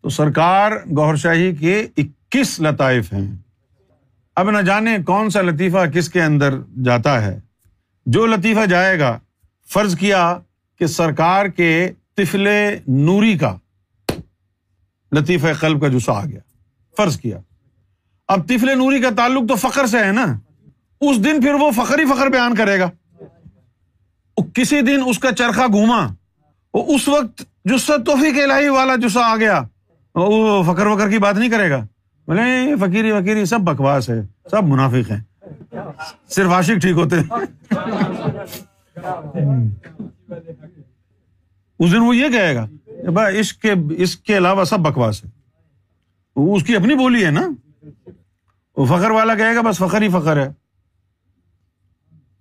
تو 0.03 0.09
سرکار 0.09 0.73
گور 0.97 1.15
شاہی 1.15 1.55
کے 1.55 1.87
اکیس 1.97 2.61
لطائف 2.61 3.13
ہیں۔ 3.13 3.37
اب 4.37 4.51
نہ 4.51 4.59
جانے 4.59 4.97
کون 5.07 5.31
سا 5.31 5.43
لطیفہ 5.43 5.87
کس 5.95 6.09
کے 6.09 6.23
اندر 6.23 6.55
جاتا 6.85 7.23
ہے۔ 7.23 7.41
جو 8.07 8.27
لطیفہ 8.27 8.67
جائے 8.67 8.99
گا 8.99 9.19
فرض 9.73 9.99
کیا 9.99 10.39
کہ 10.79 10.87
سرکار 10.87 11.47
کے 11.47 11.93
تفل 12.17 12.49
نوری 12.87 13.39
کا 13.39 13.57
لطیفہ 15.13 15.47
قلب 15.61 15.81
کا 15.81 15.89
جسا 15.89 16.13
آ 16.13 16.25
گیا۔ 16.25 16.41
فرض 16.97 17.21
کیا۔ 17.21 17.39
اب 18.29 18.49
تفل 18.49 18.79
نوری 18.79 19.01
کا 19.01 19.09
تعلق 19.17 19.49
تو 19.49 19.57
فخر 19.57 19.87
سے 19.87 19.99
ہے 19.99 20.13
نا۔ 20.13 20.39
اس 21.01 21.25
دن 21.25 21.41
پھر 21.41 21.55
وہ 21.55 21.71
فخر 21.71 21.99
ہی 21.99 22.05
فخر 22.05 22.27
بیان 22.27 22.55
کرے 22.55 22.81
گا۔ 22.81 22.91
کسی 24.55 24.81
دن 24.81 25.01
اس 25.07 25.19
کا 25.19 25.33
چرخا 25.33 25.67
گھوما۔ 25.67 26.07
وہ 26.75 26.95
اس 26.95 27.09
وقت 27.09 27.43
جسا 27.65 27.97
توفیق 27.97 28.35
الہی 28.43 28.69
والا 28.69 28.97
جسا 28.97 29.21
آ 29.21 29.37
گیا۔ 29.37 29.63
وہ 30.15 30.63
فخر 30.63 30.87
وکر 30.87 31.11
کی 31.11 31.19
بات 31.19 31.37
نہیں 31.37 31.51
کرے 31.51 31.71
گا۔ 31.71 31.87
بولے 32.27 32.77
فقیری 32.81 33.13
وکیری 33.13 33.45
سب 33.45 33.61
بکواس 33.61 34.11
ہے، 34.11 34.23
سب 34.51 34.65
منافق 34.65 35.11
ہیں۔ 35.11 35.21
صرف 36.29 36.51
عاشق 36.51 36.81
ٹھیک 36.81 36.97
ہوتے 36.97 37.17
اس 41.79 41.93
دن 41.93 41.99
وہ 41.99 42.17
یہ 42.17 42.29
کہے 42.29 42.55
گا 42.55 42.67
بھائی 43.11 43.41
اس 43.41 43.53
کے 43.53 43.75
اس 43.97 44.17
کے 44.17 44.37
علاوہ 44.37 44.65
سب 44.65 44.81
بکواس 44.81 45.25
ہے 45.25 45.31
اس 46.55 46.65
کی 46.65 46.77
اپنی 46.77 46.95
بولی 46.95 47.25
ہے 47.25 47.31
نا۔ 47.31 47.49
وہ 48.77 48.85
فخر 48.85 49.11
والا 49.11 49.35
کہے 49.35 49.55
گا، 49.55 49.61
بس 49.61 49.77
فخر 49.77 50.03
ہی 50.03 50.09
فخر 50.09 50.37
ہے۔ 50.37 50.49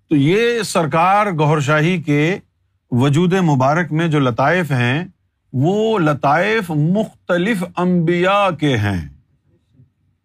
تو 0.08 0.16
یہ 0.16 0.62
سرکار 0.62 1.28
گور 1.28 1.60
شاہی 1.60 2.02
کے 2.02 2.40
وجود 2.92 3.34
مبارک 3.34 3.92
میں 3.92 4.08
جو 4.08 4.20
لطائف 4.20 4.72
ہیں، 4.72 5.06
وہ 5.54 6.00
لطائف 6.00 6.70
مختلف 6.70 7.64
انبیاء 7.78 8.50
کے 8.50 8.78
ہیں۔ 8.78 9.10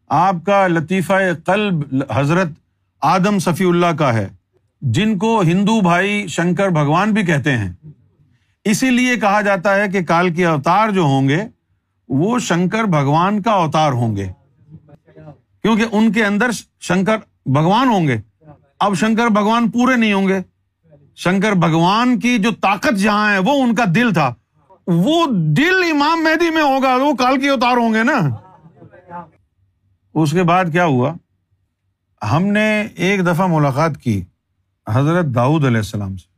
آپ 0.08 0.34
کا 0.46 0.66
لطیفہ 0.66 1.12
قلب 1.44 2.02
حضرت 2.10 2.48
آدم 3.00 3.38
صفی 3.38 3.64
اللہ 3.64 3.96
کا 3.98 4.14
ہے۔ 4.14 4.28
جن 4.90 5.18
کو 5.18 5.40
ہندو 5.40 5.80
بھائی 5.80 6.26
شنکر 6.26 6.68
بھگوان 6.68 7.12
بھی 7.12 7.22
کہتے 7.22 7.58
ہیں، 7.58 7.72
اسی 8.64 8.90
لیے 8.90 9.16
کہا 9.16 9.40
جاتا 9.40 9.74
ہے 9.74 9.88
کہ 9.88 10.04
کال 10.04 10.34
کے 10.34 10.46
اوتار 10.46 10.88
جو 10.88 11.02
ہوں 11.02 11.28
گے، 11.28 11.44
وہ 12.08 12.38
شنکر 12.38 12.84
بھگوان 12.84 13.42
کا 13.42 13.50
اوتار 13.50 13.92
ہوں 13.92 14.16
گے۔ 14.16 14.26
کیونکہ 15.62 15.84
ان 15.92 16.12
کے 16.12 16.24
اندر 16.24 16.50
شنکر 16.80 17.16
بھگوان 17.46 17.88
ہوں 17.88 18.08
گے۔ 18.08 18.16
اب 18.80 18.94
شنکر 18.94 19.26
بھگوان 19.26 19.70
پورے 19.70 19.96
نہیں 19.96 20.12
ہوں 20.12 20.28
گے۔ 20.28 20.40
شنکر 21.16 21.52
بھگوان 21.52 22.20
کی 22.20 22.38
جو 22.38 22.50
طاقت 22.50 22.96
جہاں 22.96 23.32
ہے، 23.32 23.38
وہ 23.38 23.62
ان 23.62 23.74
کا 23.74 23.84
دل 23.94 24.14
تھا۔ 24.14 24.34
وہ 24.86 25.26
دل 25.30 25.82
امام 25.90 26.24
مہدی 26.24 26.50
میں 26.50 26.62
ہوگا، 26.62 26.96
وہ 26.96 27.14
کال 27.14 27.40
کی 27.40 27.48
اوتار 27.48 27.76
ہوں 27.76 27.94
گے 27.94 28.02
نا۔ 28.02 28.18
اس 30.14 30.30
کے 30.30 30.42
بعد 30.42 30.64
کیا 30.72 30.84
ہوا؟ 30.84 31.14
ہم 32.30 32.46
نے 32.46 32.86
ایک 32.96 33.26
دفعہ 33.26 33.46
ملاقات 33.46 33.96
کی۔ 33.96 34.22
حضرت 34.88 35.26
داؤد 35.34 35.64
علیہ 35.64 35.76
السلام 35.76 36.16
سے۔ 36.16 36.34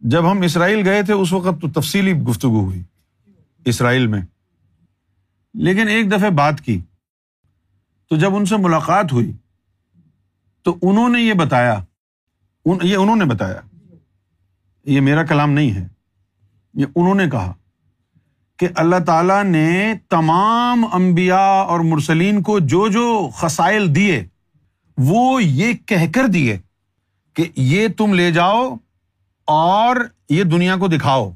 جب 0.00 0.32
ہم 0.32 0.40
اسرائیل 0.40 0.88
گئے 0.88 1.02
تھے، 1.02 1.12
اس 1.12 1.32
وقت 1.32 1.60
تو 1.60 1.80
تفصیلی 1.80 2.12
گفتگو 2.12 2.64
ہوئی 2.64 2.82
اسرائیل 3.64 4.06
میں۔ 4.06 4.22
لیکن 5.54 5.88
ایک 5.88 6.12
دفعہ 6.12 6.30
بات 6.30 6.60
کی۔ 6.60 6.80
تو 8.10 8.16
جب 8.16 8.34
ان 8.34 8.44
سے 8.44 8.56
ملاقات 8.56 9.12
ہوئی، 9.12 9.32
تو 10.62 10.76
انہوں 10.82 11.08
نے 11.08 11.20
یہ 11.20 11.34
بتایا 11.34 11.84
یہ 12.82 12.96
انہوں 12.96 13.16
نے 13.16 13.24
بتایا، 13.24 13.60
یہ 14.84 15.00
میرا 15.00 15.22
کلام 15.22 15.50
نہیں 15.50 15.70
ہے۔ 15.70 15.88
یہ 16.74 16.86
انہوں 16.96 17.14
نے 17.14 17.30
کہا 17.30 17.52
کہ 18.56 18.68
اللہ 18.74 18.96
تعالیٰ 19.06 19.44
نے 19.44 19.94
تمام 20.08 20.84
انبیاء 20.92 21.62
اور 21.62 21.80
مرسلین 21.80 22.42
کو 22.42 22.58
جو 22.58 22.88
جو 22.88 23.30
خسائل 23.34 23.94
دیے، 23.94 24.26
وہ 24.98 25.44
یہ 25.44 25.72
کہہ 25.86 26.12
کر 26.14 26.26
دیے۔ 26.26 26.58
کہ 27.34 27.48
یہ 27.56 27.88
تم 27.88 28.14
لے 28.14 28.30
جاؤ 28.30 28.76
اور 29.44 29.96
یہ 30.30 30.44
دنیا 30.44 30.76
کو 30.76 30.88
دکھاؤ 30.88 31.32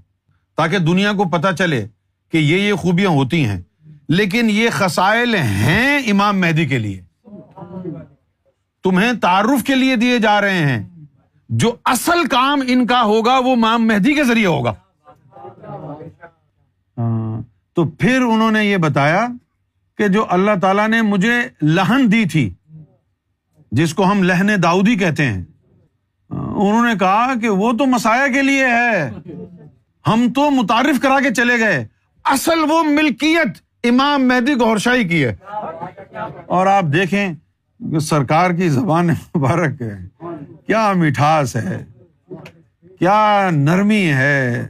تاکہ 0.56 0.78
دنیا 0.78 1.12
کو 1.12 1.24
پتا 1.24 1.52
چلے 1.52 1.86
کہ 2.32 2.38
یہ 2.38 2.56
یہ 2.56 2.72
خوبیاں 2.72 3.10
ہوتی 3.10 3.44
ہیں۔ 3.44 3.62
لیکن 4.08 4.46
یہ 4.50 4.68
خسائل 4.72 5.34
ہیں 5.34 5.98
امام 5.98 6.40
مہدی 6.40 6.66
کے 6.66 6.78
لیے۔ 6.78 7.02
تمہیں 8.82 9.12
تعارف 9.12 9.64
کے 9.64 9.74
لیے 9.74 9.96
دیے 9.96 10.18
جا 10.18 10.40
رہے 10.40 10.58
ہیں۔ 10.58 10.88
جو 11.48 11.76
اصل 11.84 12.26
کام 12.26 12.60
ان 12.66 12.86
کا 12.86 13.02
ہوگا 13.02 13.38
وہ 13.38 13.52
امام 13.52 13.86
مہدی 13.86 14.14
کے 14.14 14.24
ذریعے 14.24 14.46
ہوگا۔ 14.46 14.74
ہاں، 16.98 17.42
تو 17.72 17.84
پھر 17.84 18.20
انہوں 18.20 18.50
نے 18.50 18.64
یہ 18.64 18.76
بتایا 18.76 19.26
کہ 19.98 20.08
جو 20.08 20.26
اللہ 20.30 20.50
تعالیٰ 20.62 20.88
نے 20.88 21.02
مجھے 21.02 21.48
لہن 21.62 22.12
دی 22.12 22.24
تھی، 22.24 22.54
جس 23.72 23.94
کو 23.94 24.10
ہم 24.10 24.22
لہن 24.22 24.62
داؤدی 24.62 24.96
کہتے 24.96 25.26
ہیں 25.26 25.44
انہوں 26.31 26.87
نے 26.87 26.95
کہا 27.00 27.33
کہ 27.40 27.49
وہ 27.49 27.73
تو 27.73 27.87
مسایا 27.87 28.28
کے 28.28 28.43
لیے 28.43 28.66
ہے۔ 28.66 29.11
ہم 30.07 30.33
تو 30.35 30.50
متعارف 30.50 31.02
کرا 31.02 31.21
کے 31.21 31.35
چلے 31.35 31.59
گئے۔ 31.59 31.87
اصل 32.25 32.59
وہ 32.69 32.83
ملکیت 32.83 33.49
امام 33.85 34.28
مہدی 34.28 34.52
گور 34.54 34.76
شاہی 34.76 35.09
کی 35.09 35.25
ہے۔ 35.25 35.37
اور 36.47 36.66
آپ 36.66 36.85
دیکھیں 36.93 37.33
سرکار 38.00 38.50
کی 38.50 38.69
زبان 38.69 39.07
مبارک 39.37 39.83
ہے۔ 39.83 39.99
کیا 40.66 40.93
مٹھاس 40.93 41.57
ہے۔ 41.57 41.85
کیا 42.99 43.49
نرمی 43.52 44.12
ہے۔ 44.12 44.69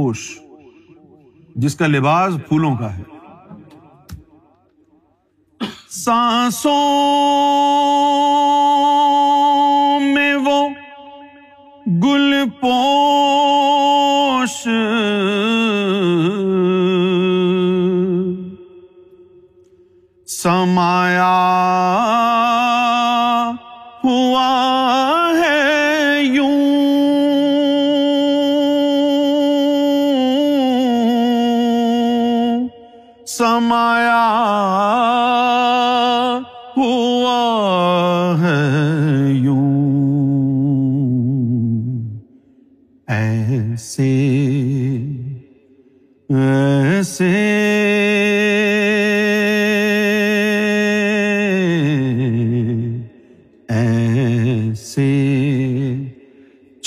پوش 0.04 0.40
جس 1.56 1.76
کا 1.76 1.88
لباس 1.88 2.34
پھولوں 2.48 2.76
کا 2.76 2.98
ہے۔ 2.98 3.04
سانسوں 5.90 6.74
میں 10.00 10.34
وہ 10.36 10.70
گل 12.04 12.50
پوش 12.62 13.23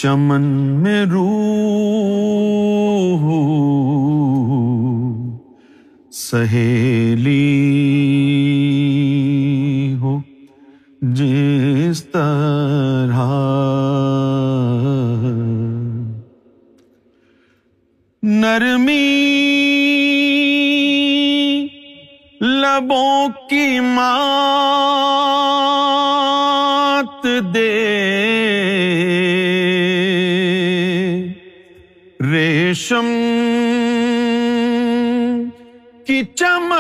چمن 0.07 0.43
میں 0.83 1.05
روح 1.05 1.23
سہیلی 6.13 7.56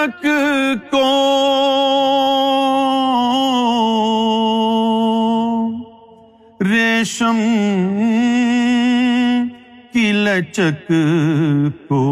چمک 0.07 0.27
کو 0.91 1.07
ریشم 6.61 7.41
کی 9.93 10.13
لچک 10.13 10.93
کو 11.89 12.03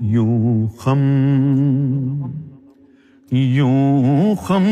یوں 0.00 0.68
خم 0.78 1.04
یوں 3.32 4.34
خم۔ 4.34 4.66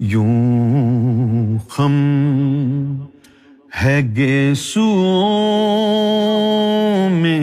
یوں 0.00 1.58
خم۔ 1.68 2.77
ہے 3.82 3.98
گیسو 4.16 4.84
میں 7.12 7.40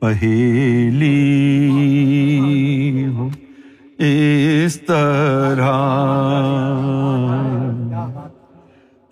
پہیلی 0.00 1.12
ہو 3.16 3.28
اس 3.98 4.80
طرح 4.80 5.70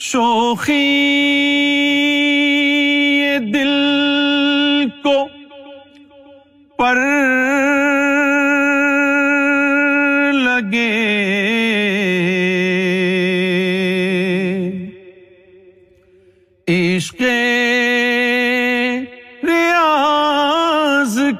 شوخی 0.00 0.82
دل 3.52 3.74
کو 5.02 5.16
پر 6.78 7.05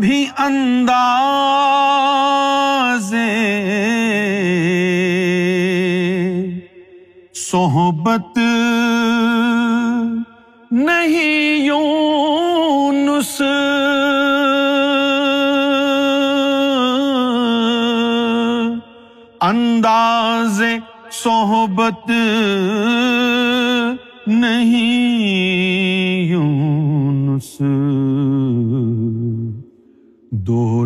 بھی 0.00 0.24
انداز 0.38 2.09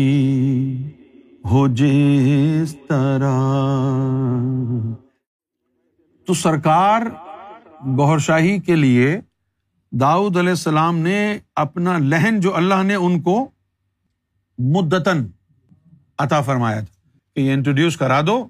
ہو 1.50 1.68
جس 1.68 2.76
طرح۔ 2.88 3.30
تو 6.26 6.34
سرکار 6.34 7.02
گہر 7.98 8.18
شاہی 8.18 8.58
کے 8.58 8.76
لیے 8.76 9.20
داؤد 9.92 10.36
علیہ 10.36 10.50
السلام 10.50 10.98
نے 10.98 11.38
اپنا 11.56 11.98
لہن 11.98 12.40
جو 12.40 12.56
اللہ 12.56 12.82
نے 12.82 12.94
ان 12.94 13.20
کو 13.20 13.50
مدتن 14.58 15.26
عطا 16.18 16.40
فرمایا 16.40 16.80
تھا 16.80 17.18
کہ 17.34 17.40
یہ 17.40 17.52
انٹروڈیوس 17.52 17.96
کرا 17.96 18.20
دو۔ 18.26 18.48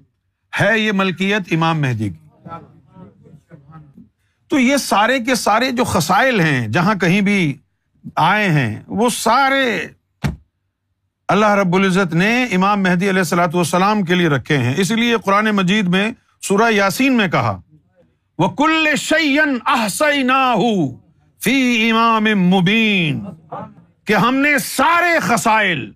ہے 0.60 0.78
یہ 0.78 0.92
ملکیت 0.92 1.42
امام 1.50 1.80
مہدی 1.80 2.08
کی۔ 2.08 2.48
تو 4.48 4.58
یہ 4.58 4.76
سارے 4.76 5.18
کے 5.20 5.34
سارے 5.34 5.70
جو 5.70 5.84
خسائل 5.84 6.40
ہیں، 6.40 6.68
جہاں 6.68 6.94
کہیں 6.94 7.20
بھی 7.20 7.56
آئے 8.16 8.48
ہیں، 8.48 8.82
وہ 8.86 9.08
سارے 9.10 9.86
اللہ 11.28 11.46
رب 11.46 11.74
العزت 11.74 12.14
نے 12.14 12.44
امام 12.44 12.82
مہدی 12.82 13.10
علیہ 13.10 13.20
السلاۃ 13.20 13.54
والسلام 13.54 14.02
کے 14.02 14.14
لیے 14.14 14.28
رکھے 14.28 14.58
ہیں۔ 14.58 14.74
اس 14.76 14.90
لیے 14.90 15.16
قرآن 15.24 15.44
مجید 15.44 15.88
میں 15.88 16.10
سورہ 16.42 16.70
یاسین 16.70 17.16
میں 17.16 17.28
کہا 17.28 17.60
وہ 18.38 18.48
کل 18.48 18.88
شعین 18.96 19.58
احسین 19.66 20.30
فی 21.40 21.90
امام 21.90 22.24
مبین 22.24 23.20
کہ 24.04 24.12
ہم 24.12 24.34
نے 24.34 24.58
سارے 24.58 25.18
خسائل 25.20 25.90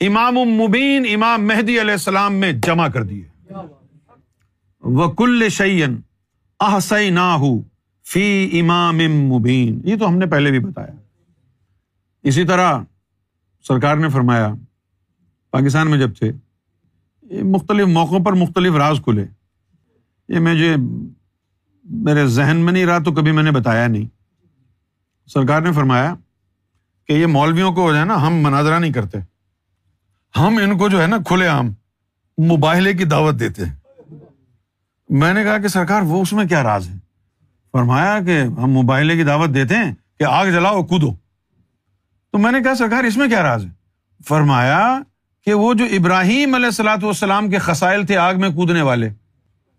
امام 0.00 0.34
مبین، 0.34 1.06
امام 1.14 1.46
مہدی 1.46 1.80
علیہ 1.80 1.92
السلام 1.92 2.34
میں 2.34 2.52
جمع 2.52 2.88
کر 2.88 3.02
دیے۔ 3.02 3.33
وہ 4.84 5.12
کل 5.12 5.48
شعین 5.48 6.00
احسین 6.60 7.18
فی 8.04 8.50
امام 8.60 8.98
مبین۔ 8.98 9.80
یہ 9.84 9.96
تو 9.96 10.08
ہم 10.08 10.18
نے 10.18 10.26
پہلے 10.26 10.50
بھی 10.50 10.58
بتایا۔ 10.58 10.92
اسی 12.22 12.44
طرح 12.44 12.78
سرکار 13.68 13.96
نے 13.96 14.08
فرمایا، 14.08 14.54
پاکستان 15.50 15.90
میں 15.90 15.98
جب 15.98 16.10
تھے 16.14 16.32
مختلف 17.42 17.86
موقعوں 17.86 18.24
پر 18.24 18.32
مختلف 18.32 18.74
راز 18.74 19.00
کھلے۔ 19.04 19.26
یہ 20.28 20.38
مجھے 20.38 20.76
میرے 21.84 22.26
ذہن 22.26 22.56
میں 22.56 22.72
نہیں 22.72 22.86
رہا 22.86 22.98
تو 22.98 23.12
کبھی 23.12 23.32
میں 23.32 23.42
نے 23.42 23.50
بتایا 23.50 23.86
نہیں۔ 23.86 24.06
سرکار 25.26 25.60
نے 25.60 25.72
فرمایا 25.72 26.14
کہ 27.06 27.12
یہ 27.12 27.26
مولویوں 27.26 27.72
کو 27.72 27.92
جو 27.92 27.98
ہے 27.98 28.04
نا، 28.04 28.26
ہم 28.26 28.34
مناظرہ 28.34 28.78
نہیں 28.78 28.92
کرتے۔ 28.92 29.18
ہم 30.36 30.56
ان 30.56 30.78
کو 30.78 30.88
جو 30.88 31.02
ہے 31.02 31.06
نا، 31.06 31.16
کھلے 31.26 31.46
عام، 31.46 31.66
مباہلے 32.44 32.92
کی 32.92 33.04
دعوت 33.04 33.40
دیتے۔ 33.40 33.64
ہیں 33.64 33.83
میں 35.08 35.34
نے 35.34 35.44
کہا 35.44 35.58
کہ 35.58 35.68
سرکار، 35.68 36.02
وہ 36.02 36.22
اس 36.22 36.32
میں 36.32 36.44
کیا 36.44 36.62
راز 36.62 36.88
ہے؟ 36.88 36.94
فرمایا 37.72 38.18
کہ 38.26 38.40
ہم 38.40 38.70
مباہلے 38.70 39.16
کی 39.16 39.24
دعوت 39.24 39.54
دیتے 39.54 39.76
ہیں 39.76 39.94
کہ 40.18 40.24
آگ 40.24 40.46
جلاؤ، 40.46 40.82
کودو۔ 40.82 41.14
تو 42.32 42.38
میں 42.38 42.52
نے 42.52 42.60
کہا، 42.60 42.74
سرکار، 42.74 43.04
اس 43.04 43.16
میں 43.16 43.28
کیا 43.28 43.42
راز 43.42 43.64
ہے؟ 43.64 43.70
فرمایا 44.28 44.98
کہ 45.44 45.54
وہ 45.54 45.74
جو 45.74 45.84
ابراہیم 45.84 46.54
علیہ 46.54 46.66
السلاۃ 46.66 47.02
والسلام 47.02 47.50
کے 47.50 47.58
خسائل 47.58 48.06
تھے 48.06 48.16
آگ 48.16 48.34
میں 48.34 48.48
کودنے 48.48 48.82
والے، 48.82 49.08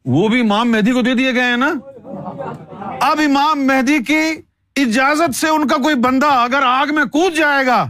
وہ 0.05 0.27
بھی 0.27 0.41
امام 0.41 0.71
مہدی 0.71 0.91
کو 0.91 1.01
دے 1.01 1.13
دیے 1.13 1.33
گئے 1.33 1.43
ہیں 1.43 1.57
نا؟ 1.57 1.73
اب 3.01 3.19
امام 3.19 3.67
مہدی 3.67 3.97
کی 4.03 4.21
اجازت 4.75 5.35
سے 5.35 5.47
ان 5.47 5.67
کا 5.67 5.75
کوئی 5.75 5.95
بندہ 5.95 6.25
اگر 6.25 6.61
آگ 6.65 6.93
میں 6.95 7.05
کود 7.05 7.35
جائے 7.35 7.65
گا 7.65 7.85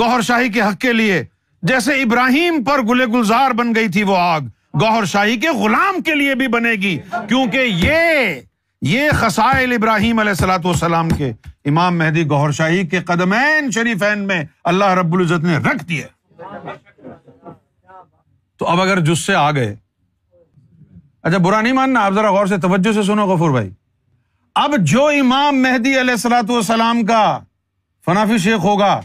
گوہر 0.00 0.20
شاہی 0.20 0.48
کے 0.48 0.60
حق 0.60 0.80
کے 0.80 0.92
لیے، 0.92 1.24
جیسے 1.62 2.02
ابراہیم 2.02 2.64
پر 2.64 2.82
گلے 2.82 3.06
گلزار 3.06 3.50
بن 3.50 3.74
گئی 3.74 3.88
تھی 3.88 4.02
وہ 4.02 4.16
آگ 4.16 4.40
گوہر 4.80 5.04
شاہی 5.04 5.36
کے 5.40 5.48
غلام 5.58 6.00
کے 6.04 6.14
لیے 6.14 6.34
بھی 6.34 6.48
بنے 6.48 6.72
گی، 6.82 6.96
کیونکہ 7.28 7.58
یہ 7.58 8.40
یہ 8.82 9.10
خسائل 9.18 9.72
ابراہیم 9.72 10.18
علیہ 10.18 10.30
السلاۃ 10.30 10.64
والسلام 10.64 11.08
کے 11.18 11.32
امام 11.64 11.98
مہدی 11.98 12.26
گوہر 12.30 12.50
شاہی 12.52 12.86
کے 12.86 13.00
قدمین 13.06 13.70
شریفین 13.74 14.26
میں 14.26 14.42
اللہ 14.70 14.92
رب 14.94 15.14
العزت 15.14 15.44
نے 15.44 15.56
رکھ 15.68 15.84
دیے 15.88 16.06
تو 18.60 18.66
اب 18.68 18.80
اگر 18.80 19.00
جس 19.04 19.18
سے 19.18 19.34
آ 19.34 19.50
گئے 19.50 19.74
اچھا 21.22 21.38
برا 21.38 21.60
نہیں 21.60 21.72
ماننا، 21.72 22.04
آپ 22.04 22.12
ذرا 22.12 22.30
غور 22.32 22.46
سے 22.46 22.56
توجہ 22.62 22.92
سے 22.92 23.02
سنو 23.02 23.26
غفور 23.26 23.50
بھائی۔ 23.50 23.70
اب 24.56 24.74
جو 24.80 25.06
امام 25.20 25.62
مہدی 25.62 25.98
علیہ 26.00 26.10
السلاۃ 26.10 26.50
والسلام 26.50 27.04
کا 27.06 27.38
فنافی 28.06 28.38
شیخ 28.38 28.64
ہوگا، 28.64 29.00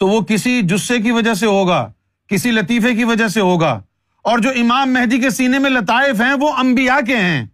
تو 0.00 0.08
وہ 0.08 0.20
کسی 0.28 0.60
جسے 0.64 0.98
کی 1.02 1.10
وجہ 1.12 1.34
سے 1.34 1.46
ہوگا، 1.46 1.86
کسی 2.30 2.50
لطیفے 2.50 2.94
کی 2.94 3.04
وجہ 3.04 3.28
سے 3.28 3.40
ہوگا 3.40 3.80
اور 4.22 4.38
جو 4.38 4.50
امام 4.50 4.92
مہدی 4.92 5.18
کے 5.18 5.30
سینے 5.30 5.58
میں 5.58 5.70
لطائف 5.70 6.20
ہیں، 6.20 6.34
وہ 6.40 6.52
انبیاء 6.52 7.06
کے 7.06 7.16
ہیں۔ 7.16 7.46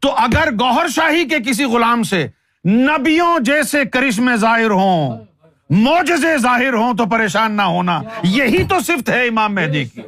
تو 0.00 0.14
اگر 0.14 0.48
گوہر 0.60 0.88
شاہی 0.88 1.24
کے 1.24 1.38
کسی 1.38 1.64
غلام 1.64 2.02
سے 2.02 2.28
نبیوں 2.64 3.38
جیسے 3.40 3.84
کرشمے 3.84 4.36
ظاہر 4.36 4.70
ہوں 4.70 5.18
موجزے 5.70 6.38
ظاہر 6.38 6.72
ہوں، 6.72 6.94
تو 6.94 7.06
پریشان 7.06 7.52
نہ 7.52 7.62
ہونا۔ 7.62 8.00
یہی 8.22 8.64
تو 8.64 8.80
صفت 8.80 9.10
ہے 9.10 9.26
امام 9.26 9.54
مہدی 9.54 9.84
کی۔ 9.84 10.00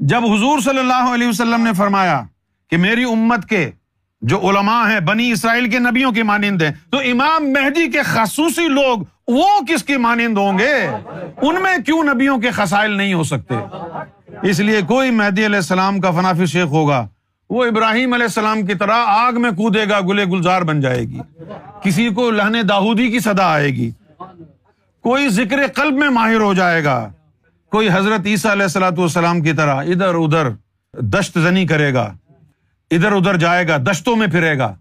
جب 0.00 0.24
حضور 0.24 0.58
صلی 0.58 0.78
اللہ 0.78 1.14
علیہ 1.14 1.28
وسلم 1.28 1.60
نے 1.60 1.72
فرمایا 1.72 2.22
کہ 2.70 2.76
میری 2.76 3.04
امت 3.04 3.48
کے 3.48 3.70
جو 4.20 4.48
علماء 4.48 4.90
ہیں، 4.90 5.00
بنی 5.00 5.30
اسرائیل 5.30 5.70
کے 5.70 5.78
نبیوں 5.78 6.12
کی 6.12 6.22
مانند 6.22 6.62
ہیں۔ 6.62 6.72
تو 6.90 6.98
امام 6.98 7.52
مہدی 7.52 7.90
کے 7.90 8.02
خصوصی 8.02 8.68
لوگ 8.68 8.98
وہ 9.28 9.46
کس 9.68 9.84
کی 9.84 9.96
مانند 9.96 10.38
ہوں 10.38 10.58
گے؟ 10.58 10.86
ان 11.42 11.62
میں 11.62 11.78
کیوں 11.86 12.02
نبیوں 12.02 12.38
کے 12.38 12.50
خسائل 12.50 12.90
نہیں 12.90 13.14
ہو 13.14 13.22
سکتے؟ 13.22 13.54
اس 14.42 14.60
لیے 14.60 14.80
کوئی 14.80 15.10
مہدی 15.10 15.46
علیہ 15.46 15.56
السلام 15.56 16.00
کا 16.00 16.10
فنافی 16.10 16.46
شیخ 16.46 16.64
ہوگا۔ 16.64 17.06
وہ 17.50 17.64
ابراہیم 17.64 18.12
علیہ 18.12 18.24
السلام 18.24 18.66
کی 18.66 18.74
طرح 18.74 18.96
آگ 19.06 19.32
میں 19.42 19.50
کودے 19.50 19.84
گا، 19.90 20.00
گلے 20.00 20.24
گلزار 20.24 20.62
بن 20.62 20.80
جائے 20.80 21.00
گی۔ 21.00 21.18
کسی 21.82 22.08
کو 22.08 22.30
لہنے 22.30 22.62
داودی 22.62 23.10
کی 23.10 23.20
صدا 23.20 23.52
آئے 23.52 23.68
گی۔ 23.68 23.90
کوئی 25.02 25.28
ذکر 25.28 25.66
قلب 25.74 25.94
میں 25.94 26.08
ماہر 26.08 26.40
ہو 26.40 26.54
جائے 26.54 26.84
گا۔ 26.84 27.08
کوئی 27.70 27.88
حضرت 27.92 28.20
عیسیٰ 28.26 28.50
علیہ 28.50 28.62
السلاۃ 28.62 28.98
والسلام 28.98 29.40
کی 29.40 29.52
طرح 29.52 29.74
ادھر 29.74 30.14
ادھر 30.14 30.48
دشت 31.00 31.38
زنی 31.38 31.66
کرے 31.66 31.94
گا۔ 31.94 32.12
ادھر 32.90 33.12
ادھر 33.12 33.36
جائے 33.36 33.68
گا، 33.68 33.76
دشتوں 33.76 34.16
میں 34.16 34.26
پھرے 34.26 34.58
گا۔ 34.58 34.74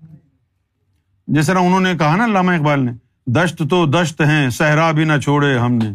جس 1.27 1.47
طرح 1.47 1.59
انہوں 1.59 1.79
نے 1.79 1.93
کہا 1.99 2.15
نا 2.15 2.25
علامہ 2.25 2.51
اقبال 2.51 2.79
نے، 2.79 2.91
دشت 3.25 3.61
تو 3.69 3.85
دشت 3.85 4.21
ہیں، 4.21 4.49
صحرا 4.49 4.91
بھی 4.91 5.03
نہ 5.03 5.13
چھوڑے 5.23 5.57
ہم 5.57 5.73
نے۔ 5.73 5.91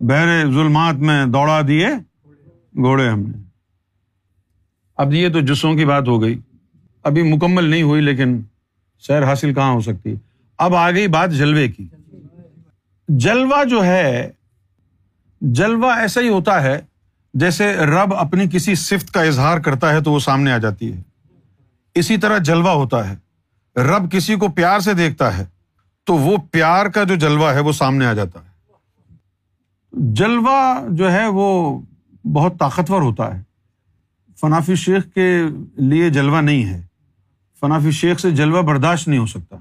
بہرے 0.00 0.42
ظلمات 0.42 0.94
میں 0.94 1.26
دوڑا 1.26 1.60
دیے 1.68 1.88
گھوڑے 2.76 3.08
ہم 3.08 3.20
نے۔ 3.20 3.42
اب 4.96 5.14
یہ 5.14 5.28
تو 5.28 5.40
جسوں 5.40 5.74
کی 5.74 5.84
بات 5.84 6.08
ہو 6.08 6.22
گئی۔ 6.22 6.38
ابھی 7.02 7.22
مکمل 7.22 7.64
نہیں 7.64 7.82
ہوئی، 7.82 8.02
لیکن 8.02 8.40
سیر 9.00 9.24
حاصل 9.24 9.54
کہاں 9.54 9.72
ہو 9.72 9.80
سکتی 9.80 10.14
اب 10.58 10.74
آ 10.74 10.90
گئی 10.90 11.08
بات 11.08 11.30
جلوے 11.30 11.68
کی۔ 11.68 11.86
جلوا 13.08 13.64
جو 13.64 13.84
ہے 13.84 14.30
جلوا 15.40 16.00
ایسا 16.00 16.20
ہی 16.20 16.28
ہوتا 16.28 16.62
ہے 16.62 16.80
جیسے 17.34 17.76
رب 17.76 18.14
اپنی 18.14 18.44
کسی 18.52 18.74
صفت 18.74 19.12
کا 19.12 19.22
اظہار 19.22 19.58
کرتا 19.58 19.92
ہے 19.92 20.00
تو 20.00 20.12
وہ 20.12 20.18
سامنے 20.18 20.52
آ 20.52 20.58
جاتی 20.58 20.92
ہے۔ 20.92 21.02
اسی 21.94 22.16
طرح 22.16 22.38
جلوا 22.38 22.72
ہوتا 22.72 23.10
ہے۔ 23.10 23.16
رب 23.80 24.12
کسی 24.12 24.34
کو 24.34 24.48
پیار 24.48 24.80
سے 24.80 24.94
دیکھتا 24.94 25.38
ہے 25.38 25.46
تو 26.04 26.14
وہ 26.14 26.36
پیار 26.50 26.86
کا 26.86 27.04
جو 27.04 27.14
جلوا 27.14 27.54
ہے 27.54 27.60
وہ 27.60 27.72
سامنے 27.72 28.06
آ 28.06 28.12
جاتا 28.12 28.40
ہے۔ 28.40 28.52
جلوا 29.92 30.80
جو 30.90 31.12
ہے 31.12 31.26
وہ 31.26 31.80
بہت 32.32 32.52
طاقتور 32.58 33.02
ہوتا 33.02 33.36
ہے۔ 33.36 33.42
فنافی 34.40 34.74
شیخ 34.74 35.04
کے 35.14 35.42
لیے 35.76 36.10
جلوا 36.10 36.40
نہیں 36.40 36.64
ہے۔ 36.64 36.82
فنافی 37.60 37.90
شیخ 37.90 38.18
سے 38.18 38.30
جلوا 38.30 38.60
برداشت 38.60 39.08
نہیں 39.08 39.20
ہو 39.20 39.26
سکتا۔ 39.26 39.56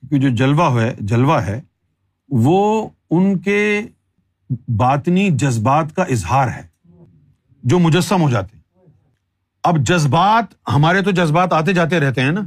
کیونکہ 0.00 0.18
جو 0.18 0.36
جلوا 0.36 0.82
ہے 0.82 0.94
جلوا 0.98 1.46
ہے، 1.46 1.60
وہ 2.28 2.88
ان 3.10 3.38
کے 3.38 3.82
باطنی 4.50 5.30
جذبات 5.30 5.96
کا 5.96 6.02
اظہار 6.02 6.48
ہے، 6.48 6.62
جو 7.62 7.78
مجسم 7.78 8.22
ہو 8.22 8.30
جاتے 8.30 8.58
اب 9.62 9.78
جذبات، 9.78 10.68
ہمارے 10.68 11.02
تو 11.02 11.10
جذبات 11.10 11.52
آتے 11.52 11.72
جاتے 11.72 12.00
رہتے 12.00 12.20
ہیں 12.20 12.32
نا۔ 12.32 12.40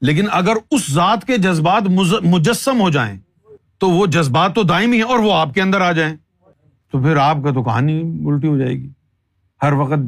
لیکن 0.00 0.24
اگر 0.32 0.52
اس 0.70 0.92
ذات 0.92 1.24
کے 1.24 1.36
جذبات 1.36 1.82
مجسم 2.22 2.80
ہو 2.80 2.90
جائیں، 2.90 3.18
تو 3.78 3.90
وہ 3.90 4.06
جذبات 4.06 4.54
تو 4.54 4.62
دائمی 4.62 4.96
ہیں 4.96 5.04
اور 5.04 5.18
وہ 5.18 5.34
آپ 5.34 5.54
کے 5.54 5.62
اندر 5.62 5.80
آ 5.80 5.92
جائیں۔ 5.92 6.16
تو 6.92 7.02
پھر 7.02 7.16
آپ 7.16 7.36
کا 7.44 7.52
تو 7.52 7.62
کہانی 7.62 8.02
الٹی 8.26 8.48
ہو 8.48 8.58
جائے 8.58 8.72
گی۔ 8.72 8.88
ہر 9.62 9.72
وقت 9.72 9.98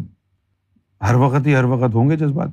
ہر 1.02 1.14
وقت 1.14 1.46
ہی 1.46 1.55
ہر 1.55 1.64
وقت 1.64 1.94
ہوں 1.94 2.11
گے 2.11 2.16
جذبات۔ 2.16 2.48